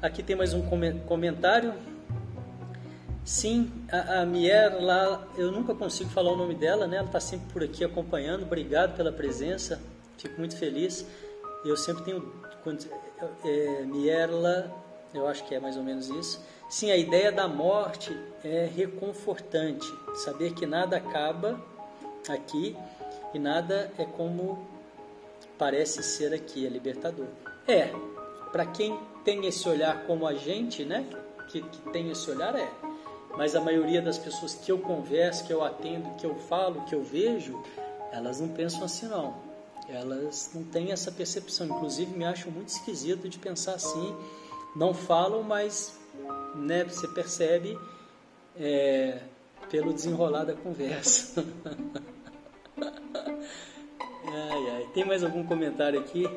Aqui 0.00 0.24
tem 0.24 0.34
mais 0.34 0.52
um 0.52 0.60
comentário. 1.06 1.72
Sim, 3.24 3.70
a, 3.92 4.22
a 4.22 4.26
Mier 4.26 4.76
lá, 4.82 5.24
eu 5.38 5.52
nunca 5.52 5.72
consigo 5.72 6.10
falar 6.10 6.32
o 6.32 6.36
nome 6.36 6.56
dela, 6.56 6.88
né? 6.88 6.96
Ela 6.96 7.06
está 7.06 7.20
sempre 7.20 7.46
por 7.52 7.62
aqui 7.62 7.84
acompanhando. 7.84 8.42
Obrigado 8.42 8.96
pela 8.96 9.12
presença, 9.12 9.80
fico 10.18 10.36
muito 10.40 10.56
feliz. 10.56 11.06
Eu 11.64 11.76
sempre 11.76 12.02
tenho. 12.02 12.32
É, 13.44 13.82
Mierla, 13.84 14.68
eu 15.14 15.28
acho 15.28 15.44
que 15.44 15.54
é 15.54 15.60
mais 15.60 15.76
ou 15.76 15.84
menos 15.84 16.08
isso. 16.08 16.44
Sim, 16.68 16.90
a 16.90 16.96
ideia 16.96 17.30
da 17.30 17.46
morte 17.46 18.16
é 18.42 18.68
reconfortante. 18.74 19.86
Saber 20.14 20.54
que 20.54 20.66
nada 20.66 20.96
acaba 20.96 21.60
aqui 22.30 22.76
e 23.32 23.38
nada 23.38 23.90
é 23.98 24.04
como 24.04 24.66
parece 25.58 26.02
ser 26.02 26.34
aqui, 26.34 26.66
é 26.66 26.68
libertador. 26.68 27.26
É, 27.66 27.90
para 28.50 28.66
quem 28.66 28.98
tem 29.24 29.46
esse 29.46 29.68
olhar 29.68 30.04
como 30.06 30.26
a 30.26 30.34
gente, 30.34 30.84
né? 30.84 31.06
Que, 31.48 31.62
que 31.62 31.90
tem 31.90 32.10
esse 32.10 32.30
olhar, 32.30 32.54
é. 32.54 32.68
Mas 33.36 33.54
a 33.54 33.60
maioria 33.60 34.02
das 34.02 34.18
pessoas 34.18 34.54
que 34.54 34.70
eu 34.70 34.78
converso, 34.78 35.46
que 35.46 35.52
eu 35.52 35.64
atendo, 35.64 36.14
que 36.16 36.26
eu 36.26 36.34
falo, 36.34 36.84
que 36.84 36.94
eu 36.94 37.02
vejo, 37.02 37.62
elas 38.12 38.40
não 38.40 38.48
pensam 38.48 38.84
assim 38.84 39.06
não. 39.06 39.34
Elas 39.88 40.50
não 40.54 40.64
têm 40.64 40.92
essa 40.92 41.10
percepção. 41.10 41.66
Inclusive 41.66 42.14
me 42.16 42.24
acham 42.24 42.52
muito 42.52 42.68
esquisito 42.68 43.28
de 43.28 43.38
pensar 43.38 43.74
assim 43.74 44.14
não 44.74 44.94
falam, 44.94 45.42
mas 45.42 45.98
né, 46.54 46.84
você 46.84 47.06
percebe 47.08 47.78
é, 48.56 49.20
pelo 49.70 49.92
desenrolar 49.92 50.44
da 50.44 50.54
conversa. 50.54 51.44
ai, 52.80 54.70
ai. 54.70 54.88
Tem 54.94 55.04
mais 55.04 55.22
algum 55.22 55.44
comentário 55.44 55.98
aqui? 56.00 56.28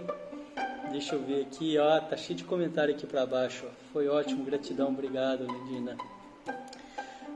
Deixa 0.91 1.15
eu 1.15 1.21
ver 1.21 1.41
aqui, 1.41 1.77
ó, 1.77 1.99
tá 1.99 2.15
cheio 2.15 2.37
de 2.37 2.43
comentário 2.43 2.93
aqui 2.93 3.05
para 3.05 3.25
baixo. 3.25 3.65
Foi 3.91 4.07
ótimo, 4.07 4.43
gratidão, 4.43 4.89
obrigado, 4.89 5.45
Lindina. 5.45 5.97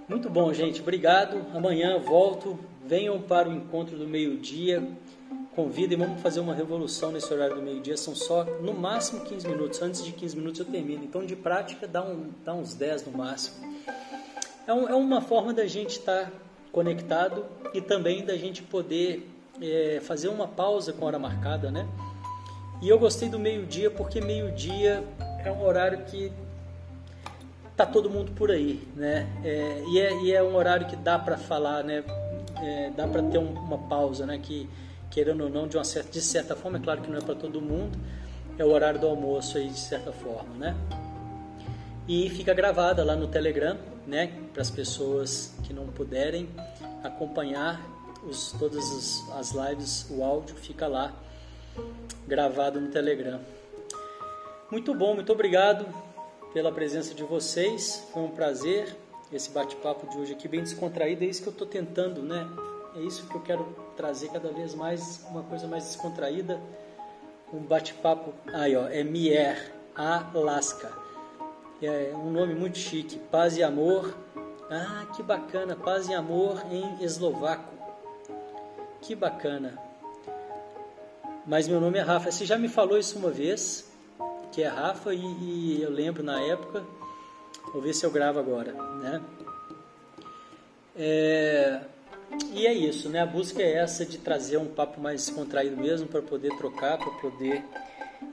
Muito 0.08 0.30
bom, 0.30 0.54
gente, 0.54 0.82
obrigado. 0.82 1.46
Amanhã 1.56 2.00
volto. 2.00 2.58
Venham 2.86 3.22
para 3.22 3.48
o 3.48 3.54
encontro 3.54 3.98
do 3.98 4.08
meio-dia 4.08 4.88
convida 5.60 5.94
e 5.94 5.98
vamos 5.98 6.22
fazer 6.22 6.40
uma 6.40 6.54
revolução 6.54 7.12
nesse 7.12 7.34
horário 7.34 7.56
do 7.56 7.62
meio-dia. 7.62 7.98
São 7.98 8.16
só 8.16 8.46
no 8.62 8.74
máximo 8.74 9.26
15 9.26 9.48
minutos. 9.48 9.82
Antes 9.82 10.06
de 10.06 10.14
15 10.14 10.38
minutos 10.38 10.60
eu 10.62 10.66
termino. 10.66 11.04
Então, 11.04 11.26
de 11.26 11.36
prática, 11.36 11.86
dá, 11.86 12.02
um, 12.02 12.30
dá 12.46 12.54
uns 12.54 12.74
10 12.74 13.08
no 13.08 13.18
máximo. 13.18 13.58
É, 14.66 14.74
um, 14.74 14.88
é 14.88 14.96
uma 14.96 15.20
forma 15.20 15.54
da 15.54 15.66
gente 15.66 16.00
estar 16.00 16.28
tá 16.28 16.32
conectado 16.71 17.45
e 17.73 17.82
também 17.82 18.25
da 18.25 18.36
gente 18.38 18.62
poder 18.62 19.29
é, 19.62 19.99
fazer 20.03 20.29
uma 20.29 20.47
pausa 20.47 20.93
com 20.93 21.05
hora 21.05 21.19
marcada, 21.19 21.71
né? 21.71 21.88
E 22.82 22.88
eu 22.88 22.97
gostei 22.97 23.27
do 23.27 23.38
meio-dia 23.38 23.91
porque 23.91 24.21
meio-dia 24.21 25.03
é 25.43 25.51
um 25.51 25.63
horário 25.65 26.05
que 26.05 26.32
tá 27.75 27.86
todo 27.86 28.10
mundo 28.10 28.32
por 28.34 28.51
aí, 28.51 28.88
né? 28.95 29.27
É, 29.43 29.84
e, 29.88 29.99
é, 29.99 30.21
e, 30.21 30.34
é, 30.34 30.43
um 30.43 30.55
horário 30.55 30.88
que 30.88 30.95
dá 30.95 31.17
para 31.19 31.38
falar, 31.38 31.84
né? 31.84 32.03
É, 32.62 32.91
dá 32.95 33.08
para 33.08 33.21
ter 33.23 33.38
um, 33.38 33.51
uma 33.51 33.77
pausa, 33.77 34.25
né? 34.25 34.38
Que 34.38 34.69
querendo 35.10 35.43
ou 35.43 35.49
não, 35.49 35.67
de, 35.67 35.77
uma 35.77 35.84
certa, 35.84 36.12
de 36.12 36.21
certa 36.21 36.55
forma, 36.55 36.77
é 36.77 36.82
claro 36.82 37.01
que 37.01 37.10
não 37.10 37.17
é 37.17 37.21
para 37.21 37.36
todo 37.36 37.62
mundo, 37.62 37.97
é 38.58 38.63
o 38.63 38.69
horário 38.69 38.99
do 38.99 39.08
almoço 39.08 39.58
aí, 39.58 39.67
de 39.67 39.79
certa 39.79 40.12
forma, 40.12 40.53
né? 40.55 40.75
E 42.08 42.29
fica 42.29 42.53
gravada 42.53 43.03
lá 43.03 43.15
no 43.15 43.27
Telegram, 43.27 43.77
né? 44.10 44.34
Para 44.52 44.62
as 44.62 44.72
pessoas 44.72 45.54
que 45.63 45.72
não 45.72 45.88
puderem 45.88 46.50
acompanhar 47.04 47.80
os, 48.28 48.52
todas 48.54 49.24
as, 49.38 49.52
lives, 49.52 50.08
o 50.10 50.24
áudio 50.24 50.56
fica 50.56 50.88
lá 50.88 51.13
gravado 52.28 52.82
no 52.82 52.89
Telegram. 52.89 53.39
Muito 54.69 54.93
bom, 54.93 55.13
muito 55.13 55.32
obrigado 55.32 55.86
pela 56.54 56.72
presença 56.72 57.13
de 57.13 57.24
vocês. 57.24 58.08
Foi 58.12 58.24
um 58.24 58.32
prazer 58.32 58.95
esse 59.32 59.50
bate-papo 59.52 60.10
de 60.10 60.17
hoje 60.17 60.34
aqui, 60.34 60.48
bem 60.48 60.63
descontraído. 60.63 61.24
É 61.24 61.28
isso 61.28 61.41
que 61.43 61.48
eu 61.48 61.54
estou 61.54 61.67
tentando, 61.67 62.22
né? 62.22 62.50
É 62.95 63.00
isso 63.02 63.28
que 63.28 63.36
eu 63.36 63.41
quero 63.41 63.63
trazer 63.95 64.30
cada 64.30 64.52
vez 64.52 64.74
mais, 64.74 65.24
uma 65.30 65.43
coisa 65.43 65.67
mais 65.67 65.86
descontraída, 65.86 66.60
um 67.54 67.60
bate-papo. 67.60 68.34
Aí, 68.52 68.76
ó, 68.76 68.88
é 68.88 69.04
Mier, 69.04 69.72
Alaska. 69.95 70.91
É 71.82 72.12
um 72.13 72.30
nome 72.30 72.54
muito 72.54 72.78
chique. 72.78 73.18
Paz 73.32 73.56
e 73.56 73.63
amor. 73.63 74.13
Ah, 74.70 75.06
que 75.15 75.24
bacana. 75.24 75.78
Paz 75.78 76.10
e 76.10 76.13
amor 76.13 76.62
em 76.70 77.02
eslovaco. 77.04 77.74
Que 79.02 79.15
bacana. 79.15 79.80
Mas 81.46 81.70
meu 81.70 81.80
nome 81.80 81.98
é 81.98 82.02
Rafa. 82.02 82.32
Você 82.32 82.46
já 82.46 82.58
me 82.58 82.68
falou 82.68 82.98
isso 82.98 83.18
uma 83.18 83.32
vez, 83.32 83.89
que 84.52 84.62
é 84.62 84.68
Rafa, 84.68 85.13
e, 85.13 85.20
e 85.20 85.82
eu 85.82 85.89
lembro 85.89 86.22
na 86.22 86.42
época. 86.42 86.84
Vou 87.72 87.82
ver 87.82 87.94
se 87.94 88.06
eu 88.06 88.12
gravo 88.12 88.39
agora, 88.39 88.74
né? 88.74 89.22
É, 90.98 91.82
e 92.52 92.68
é 92.68 92.74
isso, 92.74 93.08
né? 93.08 93.22
A 93.22 93.26
busca 93.26 93.62
é 93.62 93.78
essa 93.78 94.06
de 94.06 94.18
trazer 94.18 94.58
um 94.58 94.68
papo 94.68 95.00
mais 95.00 95.30
contraído 95.30 95.78
mesmo 95.78 96.08
para 96.08 96.22
poder 96.22 96.56
trocar, 96.58 96.98
para 96.98 97.12
poder 97.22 97.63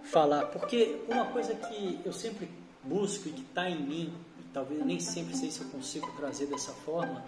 falar. 0.02 0.46
Porque 0.46 0.96
uma 1.08 1.26
coisa 1.26 1.54
que 1.54 2.00
eu 2.04 2.12
sempre 2.12 2.48
busco 2.86 3.28
e 3.28 3.32
que 3.32 3.42
está 3.42 3.68
em 3.68 3.80
mim, 3.80 4.12
e 4.38 4.42
talvez 4.52 4.84
nem 4.84 5.00
sempre 5.00 5.36
sei 5.36 5.50
se 5.50 5.60
eu 5.60 5.68
consigo 5.68 6.10
trazer 6.16 6.46
dessa 6.46 6.72
forma, 6.72 7.24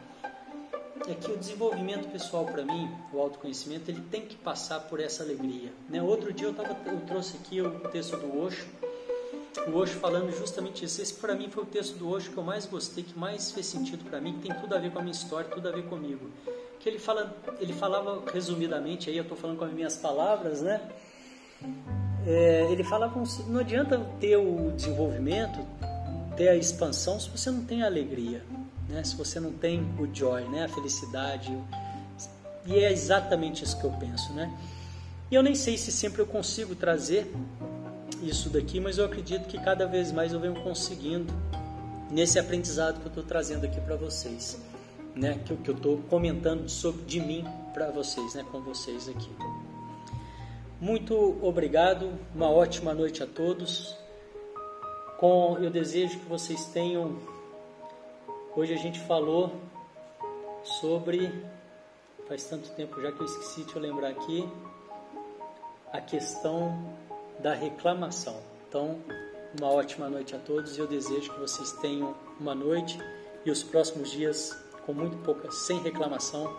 é 1.08 1.14
que 1.14 1.30
o 1.30 1.36
desenvolvimento 1.36 2.10
pessoal 2.10 2.44
para 2.44 2.64
mim, 2.64 2.90
o 3.12 3.20
autoconhecimento, 3.20 3.90
ele 3.90 4.02
tem 4.10 4.22
que 4.22 4.36
passar 4.36 4.80
por 4.80 5.00
essa 5.00 5.22
alegria. 5.22 5.72
Né? 5.88 6.02
Outro 6.02 6.32
dia 6.32 6.48
eu, 6.48 6.54
tava, 6.54 6.76
eu 6.86 7.00
trouxe 7.06 7.36
aqui 7.36 7.60
o 7.60 7.80
texto 7.90 8.16
do 8.16 8.38
Osho, 8.40 8.66
o 9.66 9.76
Osho 9.76 9.98
falando 9.98 10.30
justamente 10.36 10.84
isso. 10.84 11.00
Esse 11.00 11.14
para 11.14 11.34
mim 11.34 11.50
foi 11.50 11.62
o 11.62 11.66
texto 11.66 11.96
do 11.96 12.08
Osho 12.08 12.30
que 12.30 12.36
eu 12.36 12.44
mais 12.44 12.66
gostei, 12.66 13.04
que 13.04 13.18
mais 13.18 13.50
fez 13.50 13.66
sentido 13.66 14.04
para 14.04 14.20
mim, 14.20 14.34
que 14.34 14.48
tem 14.48 14.54
tudo 14.60 14.74
a 14.74 14.78
ver 14.78 14.92
com 14.92 14.98
a 14.98 15.02
minha 15.02 15.12
história, 15.12 15.50
tudo 15.50 15.68
a 15.68 15.72
ver 15.72 15.84
comigo 15.84 16.30
que 16.78 16.88
ele, 16.88 16.98
fala, 16.98 17.36
ele 17.60 17.72
falava 17.72 18.22
resumidamente, 18.32 19.10
aí 19.10 19.16
eu 19.16 19.22
estou 19.22 19.36
falando 19.36 19.58
com 19.58 19.64
as 19.64 19.72
minhas 19.72 19.96
palavras, 19.96 20.62
né? 20.62 20.80
É, 22.26 22.68
ele 22.70 22.84
falava, 22.84 23.22
não 23.46 23.60
adianta 23.60 23.98
ter 24.20 24.36
o 24.36 24.72
desenvolvimento, 24.72 25.58
ter 26.36 26.48
a 26.48 26.56
expansão, 26.56 27.18
se 27.18 27.28
você 27.30 27.50
não 27.50 27.64
tem 27.64 27.82
a 27.82 27.86
alegria, 27.86 28.42
né? 28.88 29.02
se 29.04 29.16
você 29.16 29.40
não 29.40 29.52
tem 29.52 29.80
o 29.98 30.08
joy, 30.12 30.42
né? 30.44 30.64
a 30.64 30.68
felicidade. 30.68 31.56
E 32.66 32.74
é 32.74 32.92
exatamente 32.92 33.64
isso 33.64 33.78
que 33.78 33.84
eu 33.84 33.92
penso. 33.92 34.32
Né? 34.32 34.52
E 35.30 35.34
eu 35.34 35.42
nem 35.42 35.54
sei 35.54 35.78
se 35.78 35.90
sempre 35.90 36.20
eu 36.20 36.26
consigo 36.26 36.74
trazer 36.74 37.32
isso 38.22 38.50
daqui, 38.50 38.80
mas 38.80 38.98
eu 38.98 39.04
acredito 39.04 39.46
que 39.46 39.58
cada 39.58 39.86
vez 39.86 40.12
mais 40.12 40.32
eu 40.32 40.40
venho 40.40 40.54
conseguindo 40.56 41.32
nesse 42.10 42.38
aprendizado 42.38 43.00
que 43.00 43.06
eu 43.06 43.10
estou 43.10 43.24
trazendo 43.24 43.64
aqui 43.64 43.80
para 43.80 43.96
vocês 43.96 44.58
né, 45.18 45.38
que, 45.44 45.56
que 45.56 45.70
eu 45.70 45.74
estou 45.74 45.98
comentando 46.08 46.68
sobre 46.68 47.02
de 47.02 47.20
mim 47.20 47.44
para 47.74 47.90
vocês, 47.90 48.34
né, 48.34 48.44
com 48.50 48.60
vocês 48.60 49.08
aqui. 49.08 49.30
Muito 50.80 51.36
obrigado, 51.44 52.16
uma 52.32 52.48
ótima 52.48 52.94
noite 52.94 53.20
a 53.20 53.26
todos. 53.26 53.96
Com 55.18 55.58
eu 55.60 55.70
desejo 55.70 56.20
que 56.20 56.26
vocês 56.26 56.66
tenham. 56.66 57.18
Hoje 58.54 58.74
a 58.74 58.76
gente 58.76 59.00
falou 59.00 59.56
sobre 60.62 61.32
faz 62.28 62.44
tanto 62.44 62.70
tempo 62.76 63.00
já 63.02 63.10
que 63.10 63.20
eu 63.20 63.26
esqueci 63.26 63.64
de 63.64 63.74
eu 63.74 63.82
lembrar 63.82 64.10
aqui 64.10 64.48
a 65.92 66.00
questão 66.00 66.94
da 67.40 67.54
reclamação. 67.54 68.40
Então, 68.68 69.00
uma 69.58 69.72
ótima 69.72 70.08
noite 70.08 70.36
a 70.36 70.38
todos 70.38 70.76
e 70.76 70.80
eu 70.80 70.86
desejo 70.86 71.32
que 71.32 71.40
vocês 71.40 71.72
tenham 71.72 72.14
uma 72.38 72.54
noite 72.54 72.96
e 73.44 73.50
os 73.50 73.64
próximos 73.64 74.12
dias 74.12 74.56
com 74.86 74.92
muito 74.92 75.16
pouca, 75.24 75.50
sem 75.50 75.80
reclamação 75.80 76.56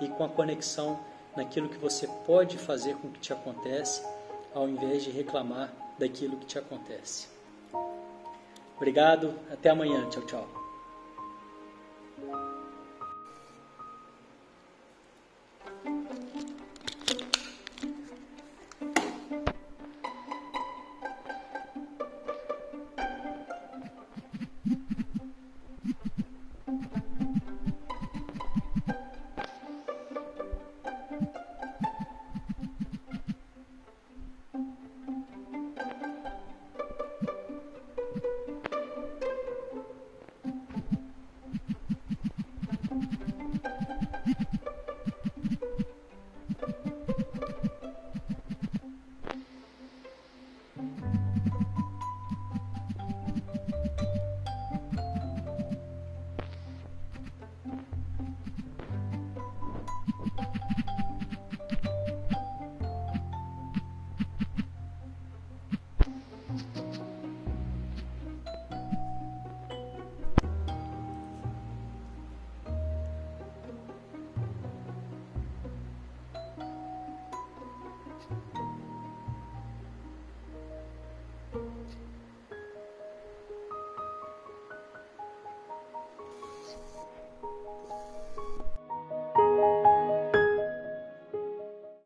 e 0.00 0.08
com 0.08 0.24
a 0.24 0.28
conexão 0.28 0.98
naquilo 1.36 1.68
que 1.68 1.78
você 1.78 2.06
pode 2.26 2.58
fazer 2.58 2.94
com 2.96 3.08
o 3.08 3.10
que 3.10 3.20
te 3.20 3.32
acontece, 3.32 4.02
ao 4.54 4.68
invés 4.68 5.04
de 5.04 5.10
reclamar 5.10 5.72
daquilo 5.98 6.36
que 6.36 6.46
te 6.46 6.58
acontece. 6.58 7.28
Obrigado, 8.76 9.34
até 9.52 9.70
amanhã. 9.70 10.08
Tchau, 10.08 10.22
tchau. 10.22 10.59